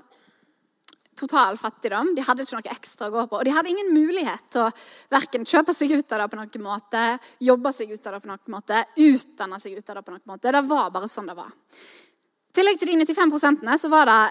total 1.18 1.58
fattigdom. 1.58 2.14
De 2.16 2.24
hadde 2.26 2.46
ikke 2.46 2.60
noe 2.60 2.74
ekstra 2.74 3.10
å 3.10 3.14
gå 3.14 3.26
på. 3.30 3.40
Og 3.40 3.46
de 3.48 3.54
hadde 3.56 3.72
ingen 3.72 3.94
mulighet 3.94 4.50
til 4.54 4.68
å 4.68 4.72
verken 5.14 5.48
kjøpe 5.50 5.74
seg 5.76 5.96
ut 5.96 6.12
av 6.14 6.24
det 6.24 6.28
på 6.32 6.40
noen 6.40 6.66
måte, 6.66 7.06
jobbe 7.44 7.74
seg 7.74 7.94
ut 7.94 8.10
av 8.10 8.18
det 8.18 8.24
på 8.24 8.32
noen 8.32 8.54
måte, 8.54 8.84
utdanne 9.08 9.62
seg 9.64 9.78
ut 9.78 9.90
av 9.90 10.00
det 10.00 10.06
på 10.06 10.14
noen 10.14 10.28
måte. 10.30 10.54
Det 10.54 10.66
var 10.70 10.92
bare 10.94 11.10
sånn 11.12 11.32
det 11.32 11.38
var. 11.38 11.50
I 11.50 12.58
tillegg 12.58 12.82
til 12.82 12.94
de 12.94 13.00
95 13.06 13.74
så 13.82 13.90
var 13.94 14.10
det 14.10 14.22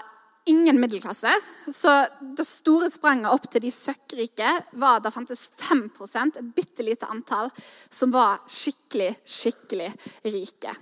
ingen 0.51 0.79
middelklasse. 0.79 1.31
Så 1.71 1.93
det 2.37 2.47
store 2.47 2.89
spranget 2.91 3.31
opp 3.31 3.47
til 3.51 3.63
de 3.67 3.71
søkkrike 3.73 4.53
var 4.79 4.99
at 4.99 5.07
det 5.07 5.13
fantes 5.15 5.49
5 5.59 5.85
et 6.39 6.41
bitte 6.55 6.83
lite 6.83 7.07
antall, 7.11 7.51
som 7.89 8.11
var 8.11 8.43
skikkelig, 8.47 9.13
skikkelig 9.27 9.91
rike. 10.23 10.75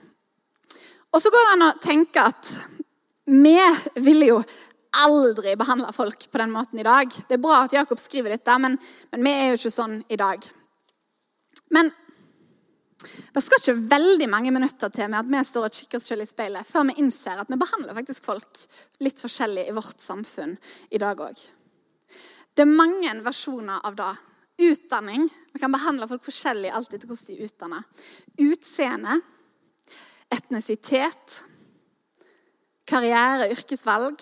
Og 1.14 1.22
så 1.22 1.32
går 1.32 1.46
det 1.46 1.54
an 1.56 1.70
å 1.70 1.78
tenke 1.82 2.22
at 2.22 2.52
vi 3.26 3.58
ville 3.96 4.30
jo 4.30 4.40
aldri 4.96 5.56
behandle 5.60 5.92
folk 5.94 6.28
på 6.32 6.40
den 6.40 6.54
måten 6.54 6.80
i 6.80 6.86
dag. 6.88 7.12
Det 7.28 7.38
er 7.38 7.44
bra 7.44 7.64
at 7.66 7.74
Jakob 7.76 8.00
skriver 8.00 8.36
dette, 8.36 8.58
men, 8.62 8.78
men 9.12 9.26
vi 9.26 9.34
er 9.34 9.50
jo 9.50 9.60
ikke 9.60 9.74
sånn 9.74 9.98
i 10.08 10.20
dag. 10.20 10.46
Men 11.76 11.92
det 13.06 13.44
skal 13.44 13.60
ikke 13.60 13.90
veldig 13.92 14.28
mange 14.32 14.54
minutter 14.56 14.92
til 14.94 15.10
med 15.12 15.20
at 15.20 15.30
vi 15.30 15.42
står 15.46 15.68
og 15.68 15.76
kikker 15.76 16.00
oss 16.00 16.08
selv 16.10 16.24
i 16.24 16.30
speilet 16.30 16.68
før 16.68 16.88
vi 16.90 16.96
innser 17.04 17.42
at 17.42 17.52
vi 17.52 17.60
behandler 17.60 17.98
faktisk 17.98 18.30
folk 18.30 18.62
litt 19.04 19.20
forskjellig 19.22 19.68
i 19.68 19.76
vårt 19.76 20.02
samfunn 20.02 20.56
i 20.90 21.02
dag 21.02 21.20
òg. 21.22 21.42
Det 22.56 22.64
er 22.64 22.72
mange 22.72 23.12
versjoner 23.26 23.84
av 23.84 23.98
det. 24.00 24.14
Utdanning. 24.66 25.26
Vi 25.52 25.60
kan 25.60 25.74
behandle 25.74 26.08
folk 26.08 26.24
forskjellig 26.24 26.70
alltid 26.72 27.02
til 27.04 27.10
hvordan 27.12 27.28
de 27.28 27.36
er 27.36 27.50
utdanna. 27.50 27.82
Utseende. 28.46 29.18
Etnisitet. 30.32 31.42
Karriere, 32.86 33.50
yrkesvalg. 33.50 34.22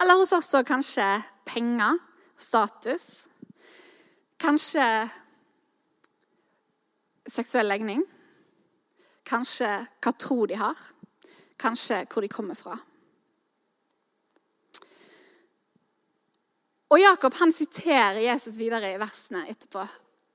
Eller 0.00 0.18
hos 0.20 0.32
oss 0.32 0.52
kanskje 0.66 1.06
penger, 1.48 1.98
status. 2.36 3.28
Kanskje 4.36 4.86
seksuell 7.26 7.68
legning. 7.68 8.04
Kanskje 9.24 9.70
hva 10.04 10.12
tro 10.20 10.44
de 10.46 10.58
har. 10.60 10.80
Kanskje 11.56 12.04
hvor 12.10 12.24
de 12.24 12.28
kommer 12.28 12.58
fra. 12.58 12.76
Og 16.92 17.00
Jakob 17.00 17.34
han 17.40 17.52
siterer 17.52 18.20
Jesus 18.22 18.58
videre 18.60 18.92
i 18.92 19.00
versene 19.00 19.46
etterpå. 19.50 19.82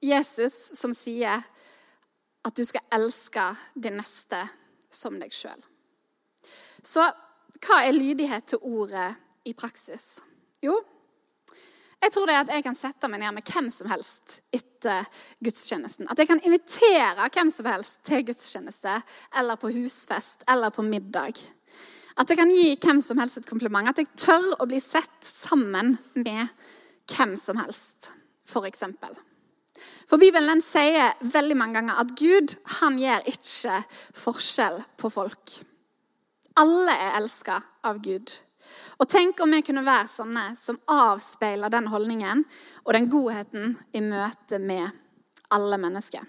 Jesus 0.04 0.56
som 0.80 0.96
sier 0.96 1.44
at 2.44 2.56
du 2.56 2.64
skal 2.66 2.88
elske 2.96 3.46
din 3.76 4.00
neste 4.00 4.42
som 4.90 5.20
deg 5.22 5.32
sjøl. 5.36 5.60
Så 6.84 7.04
hva 7.60 7.82
er 7.84 7.98
lydighet 7.98 8.52
til 8.54 8.64
ordet 8.64 9.12
i 9.48 9.54
praksis? 9.58 10.22
Jo, 10.64 10.78
jeg 12.00 12.14
tror 12.16 12.30
det 12.30 12.36
er 12.36 12.46
at 12.46 12.52
jeg 12.54 12.64
kan 12.64 12.78
sette 12.80 13.10
meg 13.12 13.20
ned 13.20 13.36
med 13.36 13.50
hvem 13.52 13.68
som 13.74 13.90
helst 13.92 14.40
etter 14.56 15.08
gudstjenesten. 15.44 16.08
At 16.08 16.20
jeg 16.22 16.30
kan 16.30 16.40
invitere 16.48 17.28
hvem 17.28 17.50
som 17.52 17.68
helst 17.68 18.00
til 18.08 18.24
gudstjeneste 18.28 18.94
eller 19.40 19.60
på 19.60 19.72
husfest 19.76 20.46
eller 20.48 20.72
på 20.72 20.86
middag. 20.88 21.42
At 22.20 22.32
jeg 22.32 22.40
kan 22.40 22.52
gi 22.52 22.78
hvem 22.80 23.02
som 23.04 23.20
helst 23.20 23.42
et 23.42 23.50
kompliment. 23.50 23.92
At 23.92 24.00
jeg 24.00 24.12
tør 24.16 24.48
å 24.60 24.68
bli 24.70 24.80
sett 24.84 25.20
sammen 25.26 25.98
med 26.16 26.48
hvem 27.12 27.36
som 27.40 27.60
helst, 27.60 28.14
f.eks. 28.48 28.86
For, 28.86 29.20
for 30.08 30.22
Bibelen 30.22 30.54
den 30.54 30.64
sier 30.64 31.18
veldig 31.20 31.58
mange 31.60 31.82
ganger 31.82 32.00
at 32.00 32.16
Gud 32.20 32.56
han 32.80 33.00
gjør 33.02 33.28
ikke 33.34 33.82
forskjell 34.24 34.80
på 35.00 35.12
folk. 35.12 35.60
Alle 36.60 36.92
er 36.92 37.18
elska 37.22 37.62
av 37.88 38.02
Gud. 38.04 38.34
Og 39.00 39.08
tenk 39.08 39.40
om 39.40 39.54
vi 39.56 39.62
kunne 39.64 39.86
være 39.86 40.10
sånne 40.12 40.46
som 40.60 40.80
avspeiler 40.92 41.72
den 41.72 41.88
holdningen 41.88 42.44
og 42.84 42.92
den 42.96 43.08
godheten 43.12 43.78
i 43.96 44.02
møte 44.04 44.60
med 44.60 44.90
alle 45.56 45.80
mennesker. 45.80 46.26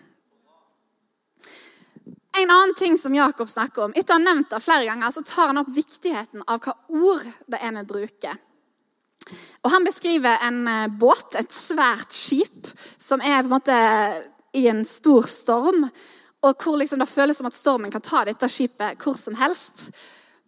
En 2.39 2.53
annen 2.55 2.77
ting 2.79 2.95
som 2.99 3.15
Jakob 3.15 3.51
snakker 3.51 3.89
om, 3.89 3.95
etter 3.97 4.15
å 4.15 4.21
ha 4.21 4.23
nevnt 4.23 4.53
det 4.53 4.63
flere 4.63 4.87
ganger, 4.87 5.11
så 5.11 5.25
tar 5.27 5.51
han 5.51 5.59
opp 5.65 5.73
viktigheten 5.75 6.45
av 6.47 6.63
hva 6.63 6.77
ord 6.95 7.27
det 7.51 7.59
er 7.59 7.75
vi 7.81 7.83
bruker. 7.91 8.39
Og 9.65 9.71
Han 9.75 9.85
beskriver 9.85 10.39
en 10.47 10.63
eh, 10.69 10.87
båt, 10.89 11.35
et 11.37 11.53
svært 11.53 12.15
skip, 12.15 12.71
som 12.99 13.21
er 13.21 13.43
på 13.43 13.51
en 13.51 13.53
måte 13.53 13.77
i 14.57 14.65
en 14.71 14.85
stor 14.87 15.27
storm. 15.29 15.85
Og 16.47 16.65
hvor 16.65 16.79
liksom 16.81 17.03
det 17.03 17.11
føles 17.11 17.37
som 17.37 17.51
at 17.51 17.59
stormen 17.59 17.93
kan 17.93 18.03
ta 18.05 18.25
dette 18.25 18.49
skipet 18.49 19.03
hvor 19.03 19.19
som 19.19 19.37
helst. 19.37 19.91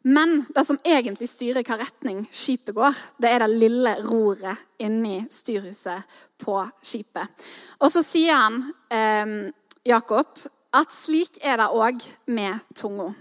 Men 0.03 0.41
det 0.51 0.65
som 0.67 0.81
egentlig 0.85 1.29
styrer 1.31 1.63
hva 1.67 1.79
retning 1.79 2.25
skipet 2.35 2.75
går, 2.75 2.97
det 3.23 3.31
er 3.31 3.45
det 3.45 3.51
lille 3.55 3.95
roret 4.07 4.83
inni 4.83 5.21
styrhuset 5.31 6.17
på 6.43 6.57
skipet. 6.83 7.47
Og 7.79 7.93
så 7.95 8.03
sier 8.03 8.35
han, 8.35 8.63
eh, 8.91 9.53
Jakob, 9.87 10.27
at 10.73 10.93
slik 10.95 11.39
er 11.45 11.61
det 11.61 11.71
òg 11.71 12.03
med 12.27 12.59
tunga. 12.75 13.13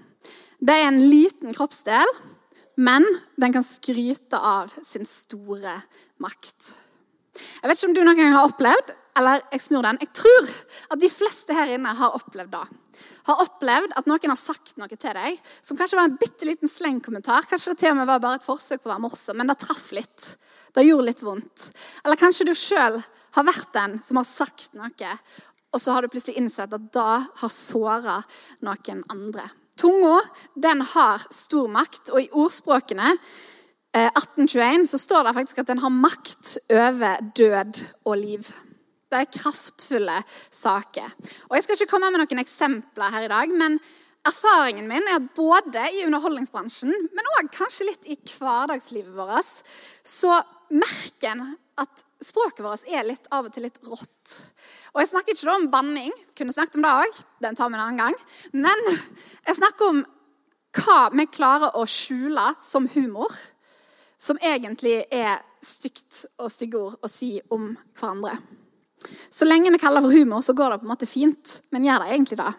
Det 0.62 0.74
er 0.78 0.88
en 0.88 1.02
liten 1.02 1.54
kroppsdel, 1.54 2.08
men 2.78 3.06
den 3.38 3.54
kan 3.54 3.66
skryte 3.66 4.38
av 4.38 4.72
sin 4.84 5.06
store 5.06 5.82
makt. 6.22 6.76
Jeg 7.62 7.70
vet 7.70 7.80
ikke 7.80 7.90
om 7.92 7.96
du 7.98 8.04
noen 8.04 8.20
gang 8.20 8.36
har 8.36 8.50
opplevd 8.50 8.98
eller 9.20 9.42
jeg 9.52 9.64
snur 9.66 9.84
den. 9.84 10.00
Jeg 10.00 10.14
tror 10.16 10.52
at 10.94 11.02
de 11.02 11.10
fleste 11.12 11.56
her 11.56 11.74
inne 11.76 11.94
har 11.98 12.16
opplevd 12.16 12.54
det. 12.54 12.64
Har 13.28 13.44
opplevd 13.44 13.96
at 14.00 14.08
noen 14.10 14.34
har 14.34 14.40
sagt 14.40 14.78
noe 14.80 14.92
til 14.92 15.18
deg 15.18 15.40
som 15.60 15.80
kanskje 15.80 16.00
var 16.00 16.10
en 16.10 16.18
bitte 16.22 16.48
liten 16.48 16.72
slengkommentar. 16.72 17.48
Kanskje 17.50 17.74
det 17.74 17.84
til 17.84 17.94
og 17.94 18.00
med 18.00 18.10
var 18.10 18.24
bare 18.24 18.40
et 18.40 18.48
forsøk 18.48 18.84
på 18.84 18.90
å 18.90 18.94
være 18.94 19.06
morsom, 19.06 19.40
men 19.40 19.52
det 19.52 19.60
traff 19.62 19.90
litt. 19.96 20.34
Det 20.72 20.86
gjorde 20.88 21.10
litt 21.10 21.24
vondt. 21.26 21.72
Eller 22.06 22.20
kanskje 22.20 22.48
du 22.48 22.54
sjøl 22.56 23.02
har 23.36 23.48
vært 23.48 23.72
den 23.76 23.98
som 24.04 24.20
har 24.20 24.28
sagt 24.28 24.76
noe, 24.80 25.16
og 25.72 25.80
så 25.80 25.96
har 25.96 26.04
du 26.04 26.12
plutselig 26.12 26.40
innsett 26.40 26.74
at 26.76 26.88
det 26.92 27.18
har 27.42 27.52
såra 27.52 28.20
noen 28.64 29.04
andre. 29.12 29.48
Tunga 29.80 30.20
den 30.60 30.84
har 30.94 31.24
stor 31.34 31.72
makt, 31.72 32.12
og 32.12 32.22
i 32.22 32.32
ordspråkene 32.32 33.16
1821 33.92 34.82
eh, 34.82 34.86
så 34.88 34.98
står 34.98 35.28
det 35.28 35.36
faktisk 35.36 35.64
at 35.64 35.72
den 35.72 35.82
har 35.84 35.92
makt 35.92 36.58
over 36.72 37.24
død 37.36 37.82
og 38.06 38.18
liv. 38.18 38.52
Det 39.12 39.20
er 39.20 39.34
kraftfulle 39.36 40.22
saker. 40.50 41.10
Og 41.50 41.56
Jeg 41.56 41.64
skal 41.64 41.76
ikke 41.76 41.92
komme 41.92 42.12
med 42.14 42.24
noen 42.24 42.44
eksempler 42.44 43.12
her 43.12 43.28
i 43.28 43.32
dag, 43.32 43.52
men 43.52 43.80
erfaringen 44.28 44.88
min 44.88 45.10
er 45.10 45.18
at 45.20 45.34
både 45.36 45.84
i 45.98 46.06
underholdningsbransjen, 46.06 46.94
men 47.12 47.32
òg 47.36 47.52
kanskje 47.52 47.90
litt 47.90 48.08
i 48.08 48.16
hverdagslivet 48.16 49.12
vårt, 49.18 49.68
så 50.08 50.40
merker 50.72 51.34
en 51.34 51.44
at 51.82 52.04
språket 52.24 52.64
vårt 52.64 52.88
er 52.88 53.04
litt 53.08 53.28
av 53.34 53.50
og 53.50 53.54
til 53.56 53.66
litt 53.66 53.80
rått. 53.84 54.38
Og 54.94 55.02
Jeg 55.02 55.12
snakker 55.12 55.36
ikke 55.36 55.56
om 55.56 55.70
banning, 55.74 56.12
kunne 56.38 56.54
snakket 56.56 56.78
om 56.80 56.86
det 56.86 56.96
òg, 57.04 57.22
den 57.44 57.58
tar 57.58 57.72
vi 57.72 57.80
en 57.80 57.86
annen 57.86 58.02
gang. 58.06 58.18
Men 58.54 58.84
jeg 59.48 59.58
snakker 59.60 59.92
om 59.92 60.04
hva 60.80 61.00
vi 61.12 61.26
klarer 61.28 61.76
å 61.76 61.84
skjule 61.90 62.54
som 62.64 62.88
humor, 62.94 63.34
som 64.22 64.38
egentlig 64.42 65.02
er 65.10 65.40
stygt 65.66 66.26
og 66.42 66.52
stygge 66.54 66.80
ord 66.80 66.98
å 67.02 67.10
si 67.10 67.36
om 67.54 67.72
hverandre. 67.98 68.36
Så 69.34 69.48
lenge 69.48 69.72
vi 69.74 69.80
kaller 69.82 70.02
det 70.02 70.10
for 70.10 70.18
humor, 70.18 70.44
så 70.46 70.54
går 70.54 70.74
det 70.74 70.82
på 70.82 70.86
en 70.86 70.92
måte 70.94 71.10
fint. 71.10 71.56
Men 71.74 71.88
gjør 71.88 72.04
det 72.04 72.12
egentlig 72.14 72.38
det? 72.38 72.52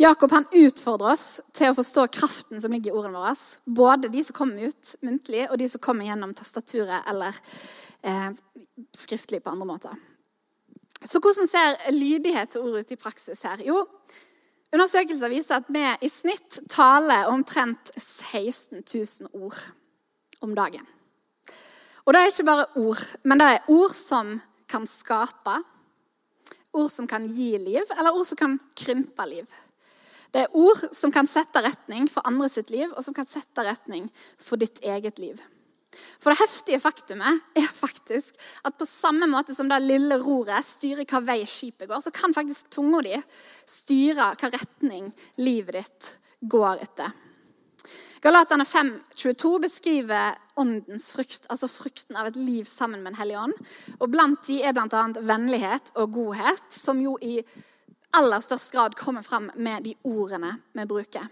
Jakob 0.00 0.32
han 0.32 0.48
utfordrer 0.56 1.12
oss 1.12 1.26
til 1.54 1.70
å 1.70 1.76
forstå 1.76 2.06
kraften 2.16 2.62
som 2.62 2.72
ligger 2.72 2.90
i 2.90 2.96
ordene 2.96 3.20
våre. 3.20 3.34
Både 3.64 4.10
de 4.10 4.24
som 4.24 4.38
kommer 4.38 4.70
ut 4.70 4.94
muntlig, 5.04 5.44
og 5.50 5.58
de 5.60 5.68
som 5.70 5.82
kommer 5.84 6.08
gjennom 6.08 6.32
tastaturet 6.34 7.06
eller 7.12 7.36
eh, 8.02 8.30
skriftlig 8.96 9.42
på 9.44 9.52
andre 9.52 9.68
måter. 9.68 9.98
Så 11.04 11.20
hvordan 11.22 11.48
ser 11.48 11.78
lydighet 11.94 12.54
til 12.54 12.66
ord 12.66 12.80
ut 12.80 12.90
i 12.92 12.98
praksis 12.98 13.44
her? 13.46 13.62
Jo, 13.64 13.84
undersøkelser 14.74 15.32
viser 15.32 15.60
at 15.60 15.68
vi 15.72 15.84
i 15.84 16.10
snitt 16.10 16.62
taler 16.72 17.30
omtrent 17.30 17.92
16 17.96 18.82
000 18.82 19.44
ord 19.44 19.60
om 20.44 20.54
dagen. 20.56 20.86
Og 22.06 22.14
det 22.14 22.20
er 22.20 22.32
ikke 22.32 22.48
bare 22.48 22.68
ord, 22.80 23.02
men 23.28 23.40
det 23.40 23.48
er 23.48 23.70
ord 23.70 23.94
som 23.96 24.32
kan 24.70 24.86
skape, 24.88 25.56
ord 26.72 26.90
som 26.92 27.08
kan 27.10 27.26
gi 27.28 27.52
liv, 27.58 27.84
eller 27.96 28.14
ord 28.14 28.26
som 28.28 28.38
kan 28.40 28.58
krympe 28.78 29.26
liv. 29.28 29.46
Det 30.30 30.44
er 30.44 30.56
ord 30.56 30.84
som 30.94 31.10
kan 31.14 31.26
sette 31.26 31.62
retning 31.64 32.06
for 32.10 32.26
andre 32.26 32.48
sitt 32.50 32.70
liv, 32.70 32.90
og 32.94 33.02
som 33.04 33.14
kan 33.14 33.28
sette 33.30 33.64
retning 33.66 34.06
for 34.38 34.60
ditt 34.60 34.78
eget 34.86 35.18
liv. 35.18 35.40
For 36.22 36.30
det 36.30 36.38
heftige 36.38 36.78
faktumet 36.78 37.40
er 37.58 37.66
faktisk 37.66 38.36
at 38.66 38.76
på 38.78 38.86
samme 38.86 39.26
måte 39.30 39.56
som 39.56 39.68
det 39.70 39.80
lille 39.82 40.20
roret 40.22 40.66
styrer 40.66 41.06
hva 41.08 41.22
vei 41.26 41.40
skipet 41.48 41.90
går, 41.90 42.02
så 42.04 42.14
kan 42.14 42.34
faktisk 42.34 42.70
tunga 42.70 43.02
di 43.06 43.16
styre 43.66 44.30
hva 44.38 44.52
retning 44.54 45.10
livet 45.42 45.80
ditt 45.80 46.12
går 46.50 46.86
etter. 46.86 47.10
Galaterne 48.20 48.64
5,22 48.64 49.60
beskriver 49.60 50.34
åndens 50.54 51.12
frukt, 51.12 51.46
altså 51.48 51.68
frukten 51.68 52.18
av 52.20 52.28
et 52.28 52.36
liv 52.36 52.64
sammen 52.68 53.00
med 53.00 53.14
Den 53.14 53.20
hellige 53.22 53.40
ånd. 53.40 53.54
Og 53.96 54.10
Blant 54.12 54.44
de 54.44 54.58
er 54.60 54.74
bl.a. 54.76 55.04
vennlighet 55.24 55.94
og 55.96 56.12
godhet, 56.18 56.66
som 56.68 57.00
jo 57.00 57.16
i 57.24 57.38
aller 58.18 58.44
størst 58.44 58.74
grad 58.74 58.96
kommer 58.98 59.24
fram 59.24 59.48
med 59.56 59.88
de 59.88 59.94
ordene 60.04 60.52
vi 60.76 60.86
bruker. 60.90 61.24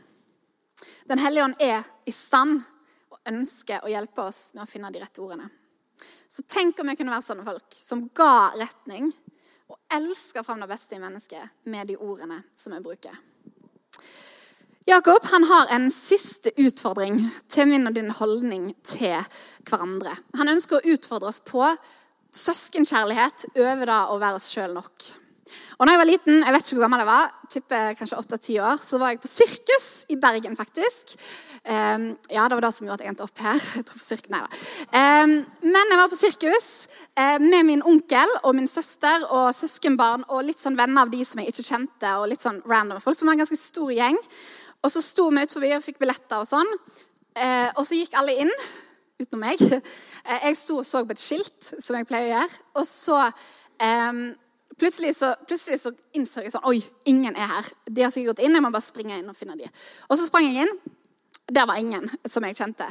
Den 1.11 1.21
hellige 1.21 1.45
ånd 1.45 1.61
er 1.61 1.85
i 2.09 2.15
stand 2.15 2.63
og 3.13 3.21
ønsker 3.29 3.85
å 3.85 3.93
hjelpe 3.93 4.25
oss 4.25 4.55
med 4.55 4.65
å 4.65 4.71
finne 4.71 4.93
de 4.95 5.03
rette 5.03 5.21
ordene. 5.21 5.51
Så 6.29 6.47
tenk 6.49 6.81
om 6.81 6.89
vi 6.89 6.97
kunne 6.97 7.13
være 7.13 7.27
sånne 7.27 7.45
folk 7.45 7.75
som 7.75 8.07
ga 8.17 8.55
retning 8.57 9.11
og 9.69 9.77
elsker 9.93 10.47
fram 10.47 10.65
det 10.65 10.71
beste 10.71 10.97
i 10.97 11.03
mennesket 11.03 11.69
med 11.69 11.91
de 11.91 12.01
ordene 12.01 12.47
som 12.57 12.73
vi 12.73 12.81
bruker. 12.85 13.13
Jakob 14.89 15.25
han 15.29 15.45
har 15.45 15.67
en 15.77 15.91
siste 15.93 16.49
utfordring 16.57 17.19
til 17.53 17.67
min 17.69 17.91
og 17.91 17.93
din 17.93 18.09
holdning 18.09 18.71
til 18.89 19.19
hverandre. 19.69 20.15
Han 20.41 20.49
ønsker 20.49 20.79
å 20.79 20.95
utfordre 20.95 21.29
oss 21.29 21.43
på 21.45 21.61
søskenkjærlighet 22.33 23.51
over 23.59 23.83
da 23.91 23.99
å 24.09 24.17
være 24.23 24.39
oss 24.41 24.47
sjøl 24.55 24.73
nok. 24.73 25.11
Og 25.77 25.85
når 25.85 25.93
jeg 25.93 26.01
var 26.01 26.09
liten, 26.09 26.41
jeg 26.41 26.55
vet 26.55 26.65
ikke 26.65 26.79
hvor 26.79 26.85
gammel 26.87 27.03
jeg 27.03 27.09
var, 27.09 27.29
tipper 27.53 27.99
kanskje 27.99 28.21
8-10 28.23 28.57
år, 28.65 28.81
så 28.81 29.01
var 29.01 29.13
jeg 29.13 29.21
på 29.21 29.31
sirkus 29.31 29.87
i 30.09 30.17
Bergen, 30.21 30.57
faktisk. 30.57 31.13
Um, 31.69 32.09
ja, 32.33 32.47
det 32.49 32.57
var 32.57 32.65
det 32.65 32.71
som 32.77 32.89
gjorde 32.89 32.99
at 32.99 33.05
jeg 33.05 33.13
endte 33.13 33.27
opp 33.27 33.43
her. 33.45 33.61
Jeg 33.77 33.85
tror 33.89 34.01
på 34.01 34.05
sirkus, 34.07 34.33
nei 34.33 34.41
da. 34.45 34.61
Um, 34.89 35.35
men 35.69 35.93
jeg 35.93 36.01
var 36.01 36.13
på 36.13 36.19
sirkus 36.21 36.69
uh, 37.19 37.37
med 37.45 37.67
min 37.69 37.85
onkel 37.85 38.33
og 38.41 38.57
min 38.57 38.69
søster 38.71 39.27
og 39.27 39.51
søskenbarn 39.57 40.25
og 40.29 40.47
litt 40.49 40.65
sånn 40.65 40.79
venner 40.79 41.05
av 41.05 41.13
de 41.13 41.21
som 41.29 41.43
jeg 41.43 41.53
ikke 41.53 41.67
kjente, 41.67 42.15
og 42.21 42.31
litt 42.33 42.45
sånn 42.45 42.63
random 42.69 43.03
folk, 43.05 43.19
som 43.19 43.29
var 43.29 43.37
en 43.37 43.45
ganske 43.45 43.61
stor 43.61 43.93
gjeng. 43.93 44.17
Og 44.85 44.93
så 44.95 45.03
sto 45.05 45.29
vi 45.35 45.43
ut 45.43 45.55
forbi 45.55 45.73
og 45.77 45.85
fikk 45.85 46.03
billetter 46.03 46.43
og 46.43 46.49
sånn. 46.49 46.69
Eh, 47.39 47.71
og 47.75 47.85
så 47.87 47.99
gikk 47.99 48.15
alle 48.19 48.37
inn, 48.45 48.53
utenom 49.21 49.49
meg. 49.49 49.63
Eh, 50.29 50.43
jeg 50.51 50.57
sto 50.61 50.75
og 50.83 50.85
så 50.85 51.01
på 51.09 51.15
et 51.15 51.23
skilt, 51.23 51.71
som 51.81 51.97
jeg 51.97 52.05
pleier 52.05 52.27
å 52.27 52.33
gjøre. 52.35 52.57
Og 52.77 52.85
så 52.85 53.17
eh, 53.81 54.19
Plutselig 54.79 55.17
så, 55.17 55.33
plutselig 55.49 55.81
så 55.83 55.91
innså 56.15 56.45
jeg 56.45 56.53
sånn 56.55 56.67
Oi, 56.71 56.77
ingen 57.11 57.35
er 57.35 57.49
her. 57.51 57.71
De 57.91 58.05
har 58.05 58.13
sikkert 58.15 58.37
gått 58.37 58.45
inn. 58.47 58.55
Jeg 58.55 58.63
må 58.63 58.71
bare 58.71 58.87
springe 58.87 59.17
inn 59.19 59.31
og 59.31 59.35
finne 59.35 59.57
de. 59.59 59.67
Og 60.07 60.21
så 60.21 60.29
sprang 60.29 60.47
jeg 60.47 60.69
inn. 60.69 60.93
Der 61.49 61.65
var 61.65 61.79
ingen 61.81 62.05
som 62.29 62.45
jeg 62.45 62.59
kjente. 62.59 62.85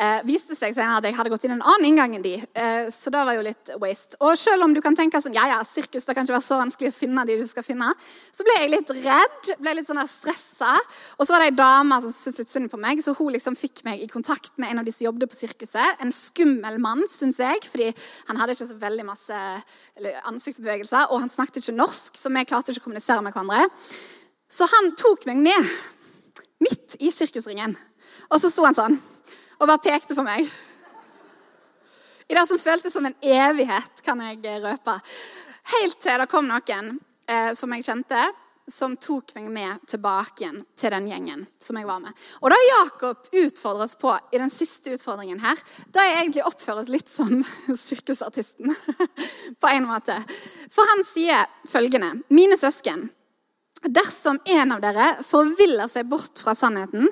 Eh, 0.00 0.22
viste 0.24 0.54
seg 0.56 0.72
senere 0.72 1.02
at 1.02 1.04
jeg 1.04 1.16
hadde 1.18 1.28
gått 1.28 1.42
inn 1.44 1.52
en 1.58 1.64
annen 1.66 1.90
inngang 1.90 2.14
enn 2.16 2.22
de. 2.24 2.38
Eh, 2.40 2.86
så 2.88 3.12
det 3.12 3.20
var 3.28 3.36
jo 3.36 3.42
litt 3.44 3.72
waste. 3.82 4.16
Og 4.24 4.32
selv 4.40 4.64
om 4.64 4.72
du 4.72 4.80
kan 4.80 4.94
tenke 4.96 5.20
sånn, 5.20 5.34
ja 5.36 5.44
ja, 5.50 5.58
sirkus 5.68 6.08
det 6.08 6.14
kan 6.16 6.24
ikke 6.24 6.38
være 6.38 6.46
så 6.46 6.56
vanskelig 6.56 6.88
å 6.88 6.96
finne 6.96 7.24
de 7.28 7.36
du 7.36 7.44
skal 7.50 7.66
finne, 7.66 7.90
så 8.32 8.46
ble 8.48 8.54
jeg 8.62 8.70
litt 8.72 8.92
redd. 9.02 9.50
ble 9.60 9.74
litt 9.76 9.90
sånn 9.90 10.00
stressa. 10.08 10.70
Og 11.18 11.28
så 11.28 11.34
var 11.34 11.44
det 11.44 11.50
ei 11.50 11.58
dame 11.58 11.98
som 12.06 12.14
syntes 12.14 12.40
litt 12.40 12.54
synd 12.54 12.72
på 12.72 12.80
meg, 12.80 13.02
så 13.04 13.12
hun 13.18 13.34
liksom 13.34 13.58
fikk 13.60 13.84
meg 13.84 14.06
i 14.06 14.08
kontakt 14.08 14.56
med 14.56 14.72
en 14.72 14.80
av 14.80 14.88
de 14.88 14.96
som 14.96 15.10
jobbet 15.10 15.28
på 15.28 15.40
sirkuset. 15.42 16.00
En 16.00 16.14
skummel 16.14 16.80
mann, 16.80 17.04
syns 17.12 17.42
jeg, 17.44 17.60
fordi 17.68 17.90
han 18.30 18.40
hadde 18.40 18.56
ikke 18.56 18.70
så 18.70 18.78
veldig 18.86 19.08
masse 19.10 19.42
ansiktsbevegelser, 20.32 21.12
og 21.12 21.26
han 21.26 21.34
snakket 21.34 21.60
ikke 21.60 21.76
norsk, 21.76 22.16
så 22.16 22.32
vi 22.32 22.48
klarte 22.48 22.72
ikke 22.72 22.86
å 22.86 22.88
kommunisere 22.88 23.20
med 23.20 23.36
hverandre. 23.36 23.68
Så 24.48 24.64
han 24.72 24.94
tok 24.96 25.28
meg 25.28 25.44
med 25.44 25.70
midt 26.64 26.96
i 27.04 27.12
sirkusringen. 27.12 27.76
Og 28.28 28.40
så 28.40 28.50
sto 28.52 28.66
han 28.66 28.76
sånn 28.76 28.98
og 29.58 29.66
bare 29.66 29.82
pekte 29.82 30.14
på 30.14 30.22
meg. 30.22 30.46
I 32.28 32.36
det 32.36 32.44
som 32.46 32.60
føltes 32.60 32.92
som 32.94 33.06
en 33.08 33.16
evighet, 33.24 34.02
kan 34.04 34.20
jeg 34.22 34.60
røpe. 34.62 34.98
Helt 35.72 35.98
til 36.02 36.20
det 36.20 36.28
kom 36.30 36.46
noen 36.48 36.92
eh, 37.26 37.50
som 37.56 37.72
jeg 37.74 37.86
kjente, 37.88 38.20
som 38.68 38.94
tok 39.00 39.32
meg 39.38 39.46
med 39.48 39.84
tilbake 39.88 40.44
igjen 40.44 40.58
til 40.76 40.92
den 40.92 41.06
gjengen 41.08 41.46
som 41.62 41.78
jeg 41.80 41.88
var 41.88 42.02
med. 42.04 42.12
Og 42.44 42.52
da 42.52 42.58
Jakob 42.66 43.30
utfordrer 43.32 43.86
oss 43.86 43.96
på 43.96 44.12
i 44.12 44.40
den 44.40 44.52
siste 44.52 44.92
utfordringen 44.92 45.40
her, 45.40 45.56
da 45.88 46.04
er 46.04 46.20
egentlig 46.20 46.44
oppfører 46.44 46.84
oss 46.84 46.92
litt 46.92 47.08
som 47.08 47.32
sirkusartisten. 47.86 48.68
på 49.62 49.72
en 49.72 49.88
måte. 49.88 50.20
For 50.70 50.84
han 50.92 51.04
sier 51.08 51.48
følgende.: 51.68 52.12
Mine 52.28 52.60
søsken, 52.60 53.08
dersom 53.88 54.40
en 54.44 54.76
av 54.76 54.84
dere 54.84 55.14
forviller 55.24 55.88
seg 55.88 56.08
bort 56.12 56.44
fra 56.44 56.54
sannheten 56.58 57.08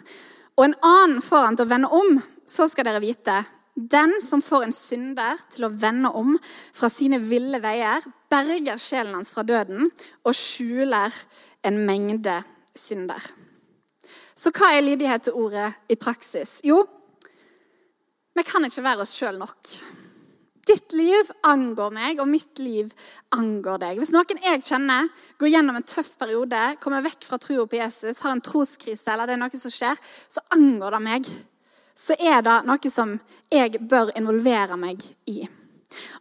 og 0.57 0.65
en 0.65 0.79
annen 0.87 1.23
får 1.25 1.45
han 1.45 1.59
til 1.59 1.67
å 1.67 1.73
vende 1.75 1.93
om, 1.93 2.17
så 2.49 2.67
skal 2.71 2.89
dere 2.89 3.03
vite 3.05 3.43
den 3.77 4.15
som 4.25 4.41
får 4.41 4.63
en 4.65 4.73
synder 4.73 5.41
til 5.53 5.67
å 5.67 5.73
vende 5.77 6.09
om 6.17 6.39
fra 6.41 6.89
sine 6.89 7.19
ville 7.21 7.61
veier, 7.61 8.05
berger 8.33 8.81
sjelen 8.81 9.19
hans 9.19 9.35
fra 9.37 9.45
døden 9.45 9.85
og 10.25 10.33
skjuler 10.33 11.13
en 11.67 11.83
mengde 11.85 12.39
synder. 12.73 13.21
Så 14.37 14.53
hva 14.57 14.73
er 14.73 14.85
lydighet 14.85 15.29
til 15.29 15.37
ordet 15.37 15.69
i 15.93 15.97
praksis? 16.01 16.63
Jo, 16.65 16.81
vi 18.37 18.45
kan 18.45 18.65
ikke 18.65 18.85
være 18.85 19.05
oss 19.05 19.15
sjøl 19.17 19.39
nok. 19.41 19.77
Ditt 20.67 20.95
liv 20.99 21.29
angår 21.47 21.93
meg, 21.95 22.21
og 22.21 22.27
mitt 22.27 22.59
liv 22.59 22.91
angår 23.37 23.83
deg. 23.85 24.01
Hvis 24.01 24.11
noen 24.15 24.41
jeg 24.43 24.65
kjenner, 24.67 25.11
går 25.39 25.53
gjennom 25.53 25.79
en 25.79 25.87
tøff 25.87 26.17
periode, 26.19 26.63
kommer 26.83 27.05
vekk 27.07 27.29
fra 27.29 27.39
troa 27.39 27.69
på 27.71 27.79
Jesus, 27.79 28.23
har 28.25 28.35
en 28.35 28.43
troskrise, 28.43 29.07
eller 29.13 29.31
det 29.31 29.37
er 29.37 29.45
noe 29.45 29.61
som 29.61 29.73
skjer, 29.73 30.01
så 30.03 30.43
angår 30.57 30.99
det 30.99 31.05
meg. 31.07 31.31
så 31.97 32.13
er 32.21 32.43
det 32.45 32.57
noe 32.69 32.91
som 32.93 33.15
jeg 33.49 33.79
bør 33.89 34.11
involvere 34.19 34.77
meg 34.77 35.01
i. 35.33 35.47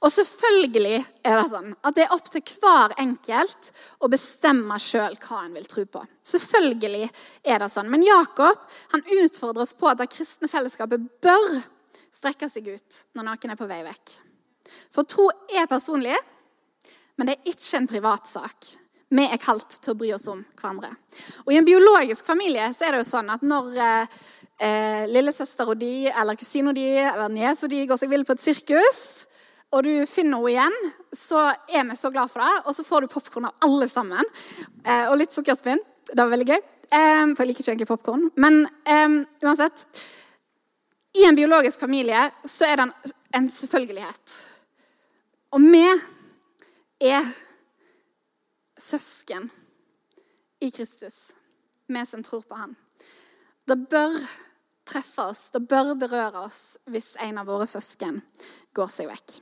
Og 0.06 0.12
selvfølgelig 0.14 1.00
er 1.26 1.40
det 1.40 1.50
sånn 1.52 1.74
at 1.76 1.98
det 1.98 2.06
er 2.06 2.14
opp 2.16 2.30
til 2.32 2.44
hver 2.62 2.94
enkelt 3.02 3.72
å 4.00 4.10
bestemme 4.12 4.78
sjøl 4.80 5.18
hva 5.26 5.42
en 5.42 5.58
vil 5.58 5.68
tro 5.68 5.84
på. 5.90 6.04
Selvfølgelig 6.24 7.10
er 7.44 7.60
det 7.60 7.72
sånn. 7.74 7.90
Men 7.92 8.06
Jakob 8.06 8.62
han 8.94 9.04
utfordrer 9.18 9.66
oss 9.66 9.76
på 9.76 9.90
at 9.90 10.00
det 10.00 10.12
kristne 10.14 10.48
fellesskapet 10.52 11.10
bør 11.26 11.60
strekke 12.14 12.48
seg 12.52 12.70
ut 12.72 13.02
når 13.18 13.30
noen 13.32 13.56
er 13.56 13.60
på 13.60 13.68
vei 13.68 13.82
vekk. 13.90 14.16
For 14.94 15.08
tro 15.08 15.28
er 15.54 15.70
personlig, 15.72 16.16
men 17.16 17.30
det 17.30 17.38
er 17.38 17.54
ikke 17.54 17.80
en 17.80 17.92
privatsak. 17.92 18.72
Vi 19.16 19.24
er 19.24 19.40
kalt 19.40 19.78
til 19.78 19.94
å 19.94 19.98
bry 20.00 20.10
oss 20.16 20.26
om 20.32 20.42
hverandre. 20.58 20.90
Og 21.46 21.54
I 21.54 21.60
en 21.60 21.68
biologisk 21.68 22.26
familie 22.28 22.66
så 22.74 22.88
er 22.88 22.96
det 22.96 23.04
jo 23.04 23.12
sånn 23.12 23.30
at 23.32 23.46
når 23.46 23.78
eh, 23.78 24.18
eh 24.66 25.06
lillesøster 25.12 25.70
og 25.70 25.78
de, 25.80 26.10
eller 26.10 26.40
kusina 26.40 26.74
di 26.74 26.88
eller 26.98 27.30
niesa 27.30 27.70
de 27.72 27.86
går 27.86 28.02
seg 28.02 28.12
vill 28.12 28.26
på 28.26 28.36
et 28.36 28.44
sirkus, 28.44 29.02
og 29.76 29.84
du 29.84 30.06
finner 30.08 30.40
henne 30.40 30.52
igjen, 30.54 30.76
så 31.12 31.50
er 31.68 31.84
vi 31.90 31.98
så 32.00 32.12
glad 32.14 32.32
for 32.32 32.44
det. 32.44 32.64
Og 32.66 32.76
så 32.78 32.86
får 32.88 33.04
du 33.04 33.12
popkorn 33.12 33.50
av 33.50 33.66
alle 33.66 33.88
sammen. 33.92 34.24
Eh, 34.86 35.08
og 35.10 35.18
litt 35.20 35.36
sukkerspinn. 35.36 35.82
Det 36.08 36.20
var 36.22 36.32
veldig 36.32 36.48
gøy. 36.48 36.62
Eh, 36.86 37.24
for 37.34 37.44
jeg 37.44 37.50
liker 37.50 37.64
ikke 37.64 37.72
egentlig 37.74 37.90
popkorn. 37.90 38.30
Men 38.40 38.64
eh, 38.88 39.18
uansett 39.44 39.86
I 41.20 41.26
en 41.28 41.38
biologisk 41.38 41.80
familie 41.80 42.28
så 42.44 42.70
er 42.70 42.80
det 42.80 42.88
en, 42.88 42.94
en 43.40 43.50
selvfølgelighet. 43.52 44.38
Og 45.56 45.64
vi 45.64 45.86
er 47.08 47.28
søsken 48.76 49.48
i 50.60 50.68
Kristus, 50.68 51.32
vi 51.88 52.02
som 52.04 52.24
tror 52.24 52.44
på 52.44 52.58
Han. 52.60 52.74
Det 53.64 53.78
bør 53.90 54.18
treffe 54.86 55.30
oss, 55.32 55.48
det 55.56 55.64
bør 55.64 55.94
berøre 55.96 56.44
oss 56.44 56.76
hvis 56.92 57.14
en 57.24 57.40
av 57.40 57.48
våre 57.48 57.70
søsken 57.70 58.20
går 58.76 58.92
seg 58.92 59.08
vekk. 59.14 59.38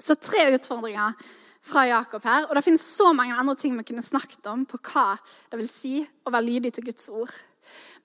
Så 0.00 0.18
tre 0.18 0.48
utfordringer 0.56 1.14
fra 1.62 1.86
Jakob 1.86 2.24
her. 2.24 2.48
Og 2.48 2.56
det 2.56 2.64
finnes 2.64 2.82
så 2.82 3.12
mange 3.14 3.36
andre 3.36 3.54
ting 3.60 3.78
vi 3.78 3.86
kunne 3.92 4.04
snakket 4.04 4.50
om 4.50 4.66
på 4.66 4.80
hva 4.90 5.14
det 5.52 5.60
vil 5.60 5.70
si 5.70 5.94
å 6.02 6.34
være 6.34 6.48
lydig 6.48 6.74
til 6.74 6.90
Guds 6.90 7.08
ord. 7.14 7.32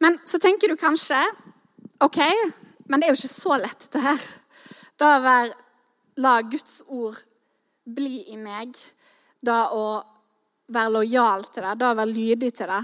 Men 0.04 0.20
så 0.28 0.38
tenker 0.44 0.70
du 0.70 0.78
kanskje 0.78 1.18
OK, 2.04 2.22
men 2.86 3.00
det 3.00 3.08
er 3.08 3.16
jo 3.16 3.20
ikke 3.24 3.32
så 3.32 3.58
lett, 3.58 3.88
det 3.90 4.04
her. 4.04 4.26
Da 5.00 5.16
å 5.18 5.24
være 5.24 5.65
La 6.24 6.40
Guds 6.42 6.82
ord 6.88 7.18
bli 7.84 8.24
i 8.32 8.38
meg. 8.40 8.76
Da 9.44 9.70
å 9.76 9.88
være 10.72 10.94
lojal 10.96 11.46
til 11.52 11.66
det, 11.68 11.76
da 11.82 11.92
å 11.92 11.98
være 12.00 12.14
lydig 12.14 12.54
til 12.56 12.72
det. 12.72 12.82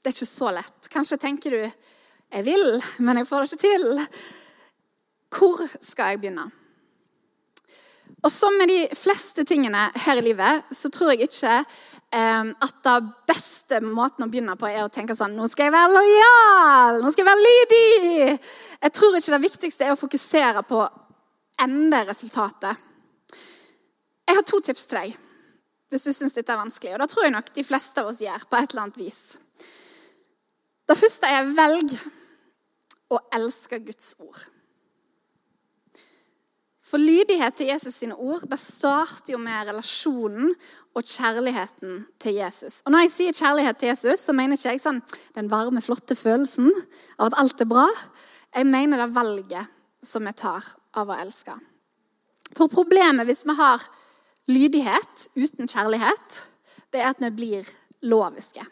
Det 0.00 0.10
er 0.10 0.16
ikke 0.16 0.28
så 0.28 0.52
lett. 0.54 0.90
Kanskje 0.92 1.20
tenker 1.20 1.56
du 1.56 1.60
jeg 2.30 2.46
vil, 2.46 2.76
men 3.02 3.20
jeg 3.20 3.28
får 3.28 3.42
det 3.42 3.50
ikke 3.50 3.64
til. 3.64 4.02
Hvor 5.34 5.62
skal 5.82 6.12
jeg 6.12 6.20
begynne? 6.22 6.46
Og 8.20 8.28
som 8.32 8.54
med 8.60 8.68
de 8.68 8.80
fleste 8.98 9.46
tingene 9.48 9.86
her 10.04 10.20
i 10.20 10.24
livet, 10.24 10.66
så 10.76 10.90
tror 10.92 11.14
jeg 11.14 11.24
ikke 11.24 11.54
eh, 11.56 12.50
at 12.52 12.80
den 12.84 13.06
beste 13.28 13.80
måten 13.80 14.26
å 14.26 14.28
begynne 14.30 14.58
på 14.60 14.68
er 14.68 14.84
å 14.84 14.92
tenke 14.92 15.16
sånn 15.16 15.38
Nå 15.38 15.48
skal 15.48 15.70
jeg 15.70 15.74
være 15.74 15.94
lojal! 15.94 17.00
Nå 17.00 17.12
skal 17.14 17.24
jeg 17.24 17.30
være 17.30 17.46
lydig! 17.46 18.40
Jeg 18.82 18.94
tror 18.98 19.16
ikke 19.16 19.34
det 19.36 19.46
viktigste 19.46 19.88
er 19.88 19.94
å 19.94 20.00
fokusere 20.00 20.66
på 20.68 20.82
enderesultatet. 21.64 22.86
Jeg 24.30 24.38
har 24.38 24.46
to 24.46 24.60
tips 24.62 24.86
til 24.86 25.00
deg 25.00 25.18
hvis 25.90 26.06
du 26.06 26.12
syns 26.14 26.36
dette 26.36 26.52
er 26.54 26.60
vanskelig. 26.60 26.94
Og 26.94 27.02
det 27.02 27.10
tror 27.10 27.26
jeg 27.26 27.34
nok 27.34 27.48
de 27.54 27.66
fleste 27.66 28.02
av 28.02 28.12
oss 28.12 28.22
gjør 28.22 28.46
på 28.46 28.58
et 28.60 28.70
eller 28.70 28.84
annet 28.84 29.00
vis. 29.00 29.20
Det 30.86 30.98
første 30.98 31.26
er 31.26 31.50
velg 31.54 31.94
å 33.10 33.18
elske 33.34 33.80
Guds 33.82 34.14
ord. 34.22 34.44
For 36.90 36.98
lydighet 36.98 37.54
til 37.54 37.68
Jesus 37.70 38.00
sine 38.00 38.16
ord 38.18 38.42
det 38.50 38.58
starter 38.58 39.36
jo 39.36 39.38
med 39.38 39.68
relasjonen 39.68 40.54
og 40.98 41.06
kjærligheten 41.06 42.00
til 42.22 42.40
Jesus. 42.40 42.80
Og 42.82 42.94
Når 42.94 43.04
jeg 43.04 43.12
sier 43.14 43.38
kjærlighet 43.38 43.78
til 43.78 43.92
Jesus, 43.92 44.24
så 44.26 44.34
mener 44.34 44.58
ikke 44.58 44.74
jeg 44.74 44.82
sånn 44.82 44.98
den 45.36 45.50
varme, 45.52 45.82
flotte 45.82 46.18
følelsen 46.18 46.70
av 47.18 47.30
at 47.30 47.38
alt 47.44 47.62
er 47.62 47.70
bra. 47.70 47.86
Jeg 48.50 48.66
mener 48.66 49.04
det 49.04 49.14
valget 49.14 49.70
som 50.02 50.26
vi 50.26 50.34
tar 50.34 50.66
av 50.96 51.10
å 51.10 51.18
elske. 51.20 51.54
For 52.56 52.70
problemet 52.72 53.28
hvis 53.28 53.44
vi 53.46 53.56
har 53.58 53.86
lydighet 54.50 55.28
uten 55.38 55.70
kjærlighet, 55.70 56.42
det 56.90 57.02
er 57.02 57.12
at 57.12 57.22
vi 57.22 57.30
blir 57.34 57.72
loviske. 58.02 58.64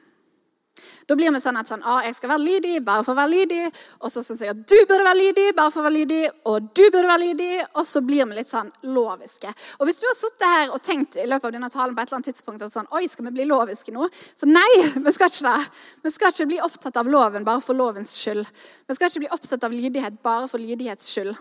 Da 1.09 1.17
blir 1.17 1.33
vi 1.33 1.41
sånn 1.41 1.57
at 1.57 1.71
sånn, 1.71 1.83
å, 1.89 1.99
jeg 2.05 2.15
skal 2.19 2.31
være 2.35 2.45
lydig 2.45 2.75
bare 2.85 3.05
for 3.05 3.15
å 3.15 3.19
være 3.19 3.33
lydig. 3.33 3.63
Og 4.05 4.13
så 4.13 4.23
syns 4.25 4.43
jeg 4.45 4.53
at 4.53 4.61
du 4.61 4.77
burde 4.77 5.07
være 5.07 5.19
lydig 5.19 5.47
bare 5.57 5.73
for 5.73 5.81
å 5.81 5.87
være 5.87 5.97
lydig. 5.97 6.21
Og 6.51 6.69
du 6.77 6.83
burde 6.85 7.09
være 7.09 7.23
lydig. 7.23 7.51
Og 7.81 7.89
så 7.89 8.03
blir 8.05 8.29
vi 8.29 8.37
litt 8.37 8.53
sånn 8.53 8.69
loviske. 8.93 9.53
Og 9.79 9.89
hvis 9.89 10.03
du 10.03 10.07
har 10.09 10.17
sittet 10.19 10.47
her 10.47 10.75
og 10.75 10.83
tenkt 10.85 11.17
i 11.17 11.27
løpet 11.27 11.49
av 11.49 11.55
denne 11.57 11.71
talen 11.73 11.97
på 11.97 12.05
et 12.05 12.11
eller 12.11 12.21
annet 12.21 12.31
tidspunkt 12.31 12.67
at 12.67 12.75
sånn, 12.77 12.91
oi, 12.99 13.07
skal 13.09 13.29
vi 13.31 13.35
bli 13.39 13.49
loviske 13.49 13.95
nå? 13.95 14.09
Så 14.13 14.51
nei, 14.51 14.69
vi 15.07 15.15
skal 15.17 15.33
ikke 15.33 15.49
det. 15.49 15.85
Vi 16.05 16.15
skal 16.15 16.35
ikke 16.35 16.51
bli 16.53 16.63
opptatt 16.69 17.01
av 17.01 17.09
loven 17.11 17.47
bare 17.49 17.65
for 17.65 17.79
lovens 17.79 18.13
skyld. 18.21 18.45
Vi 18.85 18.99
skal 18.99 19.09
ikke 19.09 19.25
bli 19.25 19.37
opptatt 19.39 19.65
av 19.65 19.75
lydighet 19.75 20.21
bare 20.25 20.51
for 20.51 20.61
lydighets 20.61 21.15
skyld. 21.15 21.39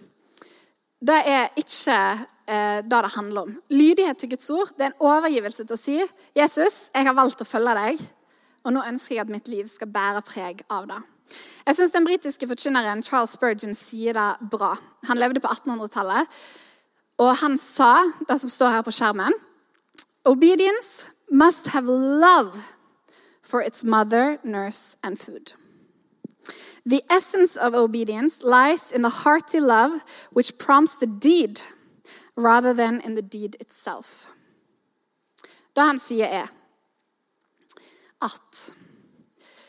Det 0.97 1.17
er 1.29 1.51
ikke 1.57 1.97
eh, 2.49 2.79
det 2.81 3.01
det 3.03 3.15
handler 3.15 3.41
om. 3.41 3.57
Lydighet 3.69 4.17
til 4.17 4.29
Guds 4.29 4.49
ord 4.49 4.71
det 4.77 4.85
er 4.85 4.93
en 4.93 5.03
overgivelse 5.05 5.65
til 5.65 5.75
å 5.75 5.81
si 5.81 5.97
Jesus, 6.35 6.89
jeg 6.93 7.05
har 7.05 7.13
valgt 7.13 7.43
å 7.43 7.47
følge 7.47 7.75
deg, 7.77 8.01
og 8.65 8.73
nå 8.73 8.85
ønsker 8.89 9.15
jeg 9.15 9.25
at 9.25 9.33
mitt 9.33 9.47
liv 9.47 9.67
skal 9.69 9.91
bære 9.93 10.23
preg 10.25 10.63
av 10.73 10.87
det. 10.89 11.01
Jeg 11.67 11.75
syns 11.75 11.93
den 11.93 12.07
britiske 12.07 12.47
forkynneren 12.47 13.03
Charles 13.03 13.35
Spurgeon 13.35 13.75
sier 13.75 14.15
det 14.15 14.49
bra. 14.51 14.73
Han 15.09 15.19
levde 15.19 15.43
på 15.43 15.51
1800-tallet, 15.51 16.39
og 17.19 17.35
han 17.43 17.57
sa 17.61 18.07
det 18.29 18.39
som 18.41 18.49
står 18.49 18.77
her 18.77 18.85
på 18.85 18.93
skjermen 18.95 19.35
Obedience 20.27 21.11
must 21.31 21.67
have 21.67 21.87
love 21.87 22.57
for 23.41 23.61
its 23.61 23.83
mother, 23.83 24.37
nurse 24.43 24.97
and 25.03 25.17
food. 25.17 25.53
The 26.87 27.03
essence 27.09 27.57
of 27.57 27.75
obedience 27.75 28.43
lies 28.43 28.93
in 28.93 29.01
the 29.01 29.09
hearty 29.09 29.59
love 29.59 30.05
which 30.31 30.57
prompts 30.57 30.95
the 30.97 31.07
deed 31.07 31.61
rather 32.37 32.73
than 32.73 33.01
in 33.01 33.15
the 33.15 33.21
deed 33.21 33.57
itself. 33.59 34.27
Det 35.75 35.83
han 35.83 35.99
sier, 35.99 36.25
er 36.25 36.47
at 38.23 38.61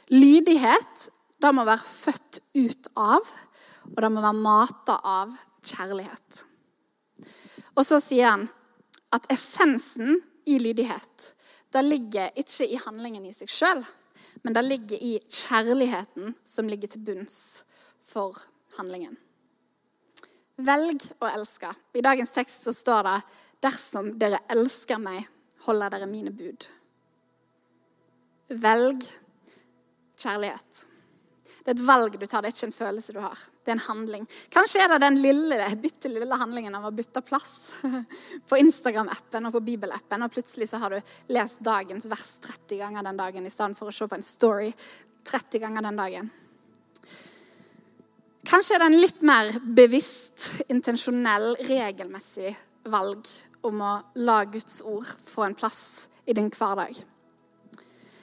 lydighet 0.09 1.09
det 1.43 1.51
må 1.55 1.65
være 1.67 1.85
født 1.85 2.39
ut 2.55 2.89
av, 2.97 3.27
og 3.97 3.99
det 4.03 4.13
må 4.13 4.23
være 4.23 4.39
mata 4.39 4.97
av 5.05 5.35
kjærlighet. 5.67 6.45
Og 7.77 7.85
så 7.87 7.99
sier 8.03 8.31
han 8.31 8.47
at 9.15 9.27
essensen 9.33 10.21
i 10.47 10.59
lydighet 10.63 11.33
det 11.75 11.85
ligger 11.85 12.31
ikke 12.41 12.65
i 12.65 12.79
handlingen 12.81 13.27
i 13.29 13.35
seg 13.35 13.51
sjøl, 13.53 13.83
men 14.43 14.55
det 14.55 14.65
ligger 14.65 15.03
i 15.03 15.15
kjærligheten 15.21 16.35
som 16.45 16.69
ligger 16.69 16.93
til 16.93 17.05
bunns 17.05 17.65
for 18.07 18.37
handlingen. 18.79 19.17
Velg 20.59 21.05
å 21.23 21.31
elske. 21.31 21.71
I 21.95 22.03
dagens 22.03 22.35
tekst 22.35 22.67
så 22.67 22.75
står 22.75 23.07
det 23.07 23.17
dersom 23.63 24.13
dere 24.19 24.41
elsker 24.51 24.99
meg, 25.03 25.27
holder 25.67 25.95
dere 25.95 26.11
mine 26.11 26.33
bud. 26.35 26.67
Velg 28.49 29.05
kjærlighet. 30.19 30.87
Det 31.69 31.75
er 31.75 31.83
et 31.83 31.85
valg 31.85 32.15
du 32.17 32.23
tar, 32.25 32.41
det 32.41 32.49
er 32.49 32.55
ikke 32.55 32.67
en 32.71 32.73
følelse 32.73 33.13
du 33.13 33.19
har. 33.21 33.41
Det 33.61 33.69
er 33.69 33.75
en 33.75 33.83
handling. 33.91 34.23
Kanskje 34.49 34.81
er 34.81 34.89
det 34.89 35.03
den 35.03 35.19
lille, 35.21 35.59
bitte 35.77 36.09
lille 36.09 36.39
handlingen 36.41 36.73
av 36.79 36.87
å 36.89 36.93
bytte 36.97 37.21
plass 37.21 37.51
på 38.49 38.57
Instagram-appen 38.57 39.51
og 39.51 39.53
på 39.59 39.63
Bibel-appen, 39.67 40.25
og 40.25 40.33
plutselig 40.33 40.71
så 40.71 40.81
har 40.81 40.97
du 40.97 41.13
lest 41.37 41.61
dagens 41.61 42.09
vers 42.09 42.31
30 42.47 42.81
ganger 42.81 43.05
den 43.11 43.21
dagen 43.21 43.45
i 43.45 43.53
stedet 43.53 43.77
for 43.77 43.93
å 43.93 43.95
se 43.99 44.09
på 44.09 44.17
en 44.17 44.25
story 44.25 44.71
30 45.29 45.65
ganger 45.67 45.89
den 45.91 46.01
dagen. 46.01 46.33
Kanskje 48.49 48.79
er 48.79 48.87
det 48.87 48.89
en 48.89 49.01
litt 49.05 49.29
mer 49.29 49.53
bevisst, 49.61 50.49
intensjonell, 50.73 51.51
regelmessig 51.69 52.57
valg 52.89 53.29
om 53.69 53.85
å 53.85 53.95
la 54.25 54.41
Guds 54.49 54.81
ord 54.89 55.17
få 55.29 55.51
en 55.51 55.61
plass 55.61 55.83
i 56.25 56.33
din 56.33 56.49
hverdag. 56.49 56.97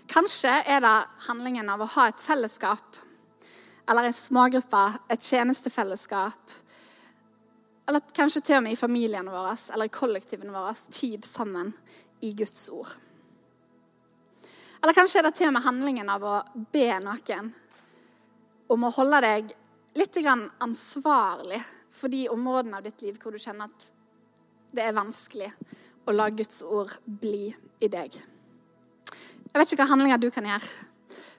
Kanskje 0.10 0.64
er 0.66 0.82
det 0.82 1.00
handlingen 1.30 1.70
av 1.70 1.86
å 1.86 1.94
ha 2.00 2.10
et 2.10 2.26
fellesskap 2.34 3.05
eller 3.90 4.04
en 4.04 4.14
smågruppe, 4.14 4.84
et 5.10 5.22
tjenestefellesskap. 5.22 6.54
Eller 7.86 8.02
kanskje 8.18 8.42
til 8.42 8.58
og 8.58 8.64
med 8.66 8.74
i 8.74 8.80
familiene 8.80 9.34
våre 9.34 9.54
eller 9.74 9.90
i 9.90 9.94
kollektivene 9.94 10.54
våre. 10.54 10.74
Tid 10.90 11.26
sammen 11.26 11.74
i 12.26 12.34
Guds 12.34 12.70
ord. 12.74 12.96
Eller 14.82 14.94
kanskje 14.94 15.22
er 15.22 15.28
det 15.28 15.36
til 15.38 15.50
og 15.50 15.56
med 15.56 15.66
handlingen 15.66 16.10
av 16.10 16.26
å 16.26 16.40
be 16.74 16.88
noen 17.02 17.52
om 18.74 18.86
å 18.86 18.94
holde 18.98 19.22
deg 19.22 19.54
litt 19.96 20.18
ansvarlig 20.26 21.62
for 21.94 22.12
de 22.12 22.26
områdene 22.30 22.78
av 22.78 22.86
ditt 22.86 23.06
liv 23.06 23.20
hvor 23.22 23.32
du 23.32 23.40
kjenner 23.40 23.70
at 23.70 23.92
det 24.76 24.84
er 24.84 24.98
vanskelig 24.98 25.52
å 26.06 26.14
la 26.14 26.28
Guds 26.34 26.64
ord 26.66 26.92
bli 27.06 27.54
i 27.80 27.90
deg. 27.90 28.18
Jeg 28.18 29.62
vet 29.62 29.72
ikke 29.72 29.86
hva 29.86 29.92
handlinger 29.94 30.20
du 30.20 30.32
kan 30.34 30.50
gjøre 30.50 30.95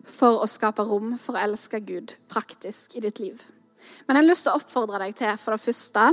for 0.06 0.42
å 0.42 0.48
skape 0.50 0.84
rom 0.86 1.14
for 1.20 1.36
å 1.36 1.42
elske 1.42 1.80
Gud 1.84 2.14
praktisk 2.30 2.96
i 2.96 3.02
ditt 3.04 3.20
liv. 3.22 3.42
Men 4.06 4.16
jeg 4.16 4.22
har 4.22 4.30
lyst 4.30 4.46
til 4.46 4.54
å 4.54 4.60
oppfordre 4.60 5.00
deg 5.02 5.14
til 5.18 5.36
for 5.40 5.54
det 5.54 5.64
første 5.64 6.06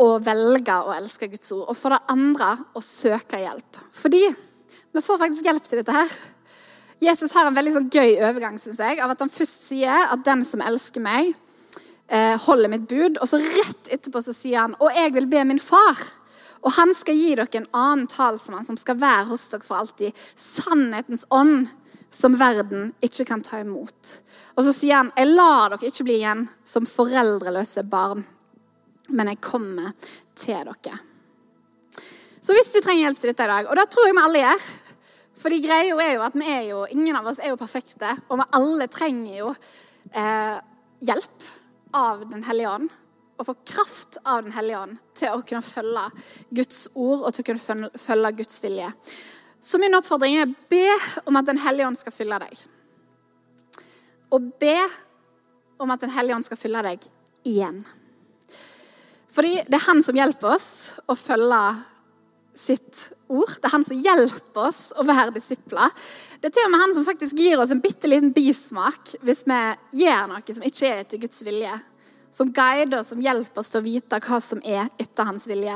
å 0.00 0.08
velge 0.24 0.76
å 0.80 0.94
elske 0.96 1.28
Guds 1.28 1.52
ord, 1.52 1.66
og 1.68 1.76
for 1.76 1.92
det 1.92 2.00
andre 2.12 2.54
å 2.76 2.82
søke 2.84 3.40
hjelp. 3.42 3.80
Fordi 3.92 4.22
vi 4.90 5.02
får 5.04 5.20
faktisk 5.20 5.46
hjelp 5.46 5.66
til 5.66 5.82
dette 5.82 5.94
her. 5.94 6.14
Jesus 7.00 7.32
har 7.36 7.48
en 7.48 7.56
veldig 7.56 7.74
sånn 7.76 7.90
gøy 7.92 8.18
overgang 8.26 8.56
synes 8.60 8.80
jeg, 8.82 9.00
av 9.00 9.12
at 9.12 9.22
han 9.24 9.32
først 9.32 9.68
sier 9.70 10.08
at 10.12 10.24
den 10.24 10.42
som 10.44 10.64
elsker 10.64 11.04
meg, 11.04 11.34
eh, 12.08 12.36
holder 12.44 12.72
mitt 12.72 12.88
bud. 12.88 13.20
Og 13.20 13.28
så 13.28 13.40
rett 13.40 13.92
etterpå 13.92 14.22
så 14.24 14.34
sier 14.36 14.60
han 14.60 14.76
og 14.80 14.92
jeg 14.96 15.14
vil 15.16 15.28
be 15.30 15.44
min 15.44 15.62
far. 15.62 16.00
Og 16.60 16.74
han 16.76 16.92
skal 16.92 17.16
gi 17.16 17.34
dere 17.38 17.48
en 17.56 17.70
annen 17.72 18.08
talsmann 18.10 18.66
som 18.66 18.76
skal 18.76 18.98
være 19.00 19.30
hos 19.30 19.48
dere 19.48 19.64
for 19.64 19.80
alltid. 19.80 20.16
Sannhetens 20.36 21.24
ånd 21.32 21.70
som 22.10 22.34
verden 22.38 22.90
ikke 23.04 23.26
kan 23.28 23.42
ta 23.42 23.60
imot. 23.62 24.16
Og 24.58 24.66
så 24.66 24.74
sier 24.74 24.98
han, 24.98 25.12
jeg 25.16 25.30
lar 25.30 25.74
dere 25.74 25.90
ikke 25.90 26.06
bli 26.08 26.18
igjen 26.18 26.44
som 26.66 26.88
foreldreløse 26.88 27.84
barn, 27.90 28.24
men 29.10 29.30
jeg 29.32 29.42
kommer 29.44 29.94
til 30.38 30.66
dere. 30.66 30.98
Så 32.40 32.56
hvis 32.56 32.72
du 32.72 32.80
trenger 32.80 33.06
hjelp 33.06 33.20
til 33.20 33.32
dette 33.32 33.46
i 33.46 33.52
dag, 33.52 33.68
og 33.68 33.76
det 33.78 33.86
tror 33.92 34.08
jeg 34.08 34.16
vi 34.16 34.24
alle 34.26 34.44
gjør 34.46 34.70
fordi 35.40 35.60
greia 35.64 35.94
er 36.04 36.16
jo 36.18 36.24
at 36.26 36.34
vi 36.36 36.48
er 36.52 36.64
jo, 36.68 36.82
ingen 36.92 37.16
av 37.16 37.30
oss 37.30 37.38
er 37.40 37.54
jo 37.54 37.60
perfekte, 37.60 38.10
og 38.28 38.42
vi 38.42 38.48
alle 38.58 38.88
trenger 38.92 39.38
jo 39.38 39.52
eh, 40.12 40.58
hjelp 41.00 41.46
av 41.96 42.26
Den 42.30 42.44
hellige 42.44 42.70
ånd. 42.70 42.90
Og 43.40 43.46
få 43.48 43.54
kraft 43.64 44.18
av 44.20 44.42
Den 44.44 44.52
hellige 44.52 44.82
ånd 44.82 44.98
til 45.16 45.32
å 45.32 45.40
kunne 45.40 45.64
følge 45.64 46.02
Guds 46.60 46.82
ord 46.92 47.24
og 47.24 47.32
til 47.32 47.44
å 47.44 47.48
kunne 47.48 47.88
følge 48.02 48.34
Guds 48.42 48.60
vilje. 48.60 48.90
Så 49.60 49.78
min 49.80 49.94
oppfordring 49.94 50.38
er 50.40 50.52
be 50.72 50.86
om 51.28 51.36
at 51.36 51.46
Den 51.46 51.60
hellige 51.60 51.86
ånd 51.86 51.98
skal 52.00 52.14
fylle 52.14 52.40
deg. 52.40 52.64
Og 54.32 54.52
be 54.60 54.76
om 55.80 55.90
at 55.92 56.00
Den 56.00 56.12
hellige 56.14 56.38
ånd 56.38 56.46
skal 56.46 56.60
fylle 56.60 56.82
deg 56.86 57.04
igjen. 57.48 57.82
Fordi 59.30 59.60
det 59.62 59.76
er 59.78 59.86
han 59.86 60.02
som 60.02 60.16
hjelper 60.18 60.56
oss 60.56 60.70
å 61.06 61.14
følge 61.14 61.60
sitt 62.56 63.04
ord. 63.30 63.52
Det 63.60 63.68
er 63.68 63.74
han 63.76 63.86
som 63.86 64.00
hjelper 64.00 64.64
oss 64.66 64.80
å 64.98 65.04
være 65.06 65.34
disipler. 65.36 65.92
Det 66.40 66.50
er 66.50 66.56
til 66.56 66.66
og 66.66 66.72
med 66.72 66.82
han 66.82 66.96
som 66.96 67.06
faktisk 67.06 67.38
gir 67.38 67.60
oss 67.62 67.70
en 67.70 67.82
bitte 67.82 68.10
liten 68.10 68.32
bismak 68.34 69.14
hvis 69.22 69.44
vi 69.46 69.60
gjør 70.02 70.26
noe 70.32 70.56
som 70.56 70.66
ikke 70.66 70.88
er 70.88 71.04
etter 71.04 71.22
Guds 71.22 71.44
vilje. 71.46 71.76
Som 72.32 72.52
guider 72.54 73.00
oss, 73.00 73.10
som 73.10 73.22
hjelper 73.22 73.62
oss 73.62 73.72
til 73.72 73.80
å 73.80 73.86
vite 73.86 74.20
hva 74.22 74.38
som 74.42 74.60
er 74.62 74.86
etter 75.02 75.26
hans 75.26 75.48
vilje. 75.50 75.74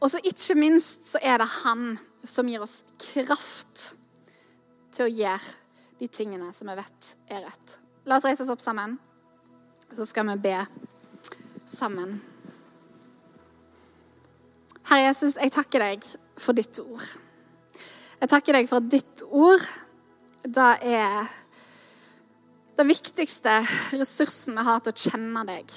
Og 0.00 0.10
så 0.10 0.18
ikke 0.26 0.56
minst 0.58 1.06
så 1.12 1.20
er 1.22 1.38
det 1.38 1.50
han 1.62 1.92
som 2.26 2.48
gir 2.50 2.62
oss 2.64 2.80
kraft 2.98 3.92
til 4.92 5.06
å 5.06 5.12
gjøre 5.12 5.54
de 6.02 6.08
tingene 6.10 6.50
som 6.54 6.70
vi 6.70 6.76
vet 6.78 7.12
er 7.30 7.44
rett. 7.46 7.78
La 8.06 8.18
oss 8.18 8.26
reise 8.26 8.42
oss 8.42 8.50
opp 8.50 8.62
sammen, 8.62 8.96
så 9.94 10.06
skal 10.08 10.26
vi 10.32 10.40
be 10.48 10.56
sammen. 11.70 12.16
Herre 14.90 15.06
Jesus, 15.06 15.38
jeg 15.38 15.54
takker 15.54 15.84
deg 15.84 16.08
for 16.42 16.58
ditt 16.58 16.80
ord. 16.82 17.06
Jeg 18.18 18.30
takker 18.30 18.58
deg 18.58 18.68
for 18.70 18.82
at 18.82 18.90
ditt 18.90 19.22
ord 19.30 19.62
da 20.42 20.74
er 20.82 21.30
den 22.78 22.90
viktigste 22.90 23.60
ressursen 23.94 24.58
vi 24.58 24.66
har 24.66 24.82
til 24.82 24.94
å 24.94 25.02
kjenne 25.06 25.46
deg. 25.46 25.74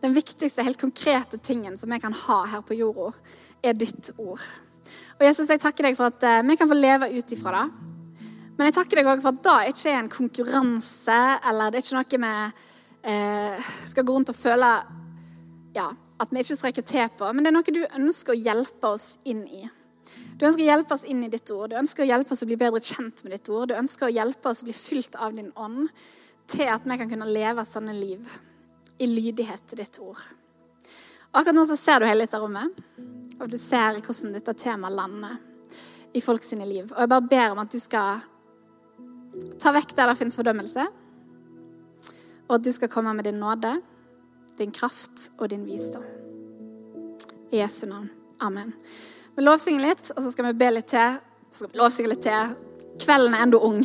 Den 0.00 0.14
viktigste, 0.14 0.62
helt 0.62 0.80
konkrete 0.80 1.38
tingen 1.42 1.76
som 1.76 1.90
vi 1.90 2.00
kan 2.00 2.14
ha 2.14 2.38
her 2.46 2.62
på 2.62 2.76
jorda, 2.78 3.10
er 3.62 3.74
ditt 3.74 4.12
ord. 4.16 4.42
Og 5.18 5.24
Jesus, 5.26 5.50
jeg 5.50 5.60
takker 5.62 5.88
deg 5.88 5.96
for 5.98 6.12
at 6.12 6.24
eh, 6.24 6.42
vi 6.46 6.56
kan 6.58 6.70
få 6.70 6.76
leve 6.78 7.10
ut 7.10 7.32
ifra 7.34 7.64
det. 7.64 7.94
Men 8.58 8.68
jeg 8.68 8.74
takker 8.74 8.98
deg 8.98 9.08
òg 9.10 9.22
for 9.22 9.34
at 9.34 9.42
det 9.46 9.72
ikke 9.72 9.90
er 9.92 10.00
en 10.00 10.10
konkurranse, 10.10 11.18
eller 11.46 11.70
det 11.70 11.78
er 11.78 11.84
ikke 11.84 11.98
noe 11.98 12.22
vi 12.24 13.10
eh, 13.12 13.72
skal 13.90 14.06
gå 14.06 14.14
rundt 14.14 14.32
og 14.32 14.38
føle 14.38 14.70
ja, 15.76 15.88
at 16.18 16.32
vi 16.34 16.42
ikke 16.42 16.58
strekker 16.58 16.86
til 16.86 17.12
på. 17.18 17.30
Men 17.30 17.46
det 17.46 17.52
er 17.52 17.58
noe 17.58 17.74
du 17.74 17.84
ønsker 18.00 18.34
å 18.34 18.38
hjelpe 18.38 18.94
oss 18.94 19.12
inn 19.30 19.44
i. 19.46 19.62
Du 20.38 20.46
ønsker 20.46 20.62
å 20.62 20.70
hjelpe 20.70 20.94
oss 20.94 21.06
inn 21.10 21.22
i 21.26 21.30
ditt 21.30 21.50
ord. 21.54 21.70
Du 21.70 21.78
ønsker 21.78 22.06
å 22.06 22.08
hjelpe 22.08 22.34
oss 22.34 22.42
å 22.42 22.50
bli 22.50 22.58
bedre 22.58 22.82
kjent 22.82 23.24
med 23.24 23.34
ditt 23.34 23.50
ord. 23.50 23.70
Du 23.70 23.78
ønsker 23.78 24.06
å 24.06 24.14
hjelpe 24.14 24.50
oss 24.50 24.62
å 24.62 24.68
bli 24.68 24.74
fylt 24.78 25.18
av 25.18 25.34
din 25.34 25.50
ånd 25.58 25.88
til 26.50 26.70
at 26.70 26.86
vi 26.86 26.98
kan 26.98 27.10
kunne 27.10 27.30
leve 27.30 27.66
sånne 27.66 27.94
liv 27.98 28.38
i 28.98 29.06
lydighet 29.06 29.64
til 29.68 29.80
ditt 29.82 29.98
ord. 30.02 30.20
Akkurat 31.32 31.56
nå 31.56 31.64
så 31.68 31.76
ser 31.76 32.00
du 32.00 32.08
hele 32.08 32.24
dette 32.24 32.40
rommet, 32.40 32.72
og 33.38 33.50
du 33.50 33.58
ser 33.60 34.00
hvordan 34.00 34.34
dette 34.34 34.54
temaet 34.58 34.96
lander 34.96 35.36
i 36.16 36.22
folk 36.24 36.42
sine 36.42 36.66
liv. 36.66 36.88
Og 36.94 37.02
jeg 37.04 37.12
bare 37.12 37.28
ber 37.30 37.52
om 37.52 37.60
at 37.62 37.72
du 37.72 37.78
skal 37.82 38.22
ta 39.60 39.72
vekk 39.74 39.94
der 39.94 40.10
det 40.10 40.18
fins 40.18 40.38
fordømmelse, 40.40 40.86
og 42.48 42.56
at 42.56 42.64
du 42.64 42.72
skal 42.72 42.90
komme 42.90 43.12
med 43.14 43.28
din 43.28 43.38
nåde, 43.38 43.74
din 44.58 44.72
kraft 44.74 45.30
og 45.38 45.50
din 45.52 45.66
visdom. 45.68 46.04
I 47.52 47.60
Jesu 47.62 47.86
navn. 47.86 48.10
Amen. 48.40 48.72
Vi 49.36 49.44
lovsynger 49.44 49.84
litt, 49.84 50.10
og 50.16 50.22
så 50.22 50.32
skal 50.32 50.48
vi 50.48 50.58
be 50.58 50.70
litt 50.72 50.88
til. 50.90 51.20
Så 51.50 51.62
skal 51.62 51.72
vi 51.72 51.80
lovsynge 51.80 52.10
litt 52.12 52.24
til. 52.26 52.56
Kvelden 52.98 53.36
er 53.36 53.44
ennå 53.46 53.60
ung. 53.62 53.84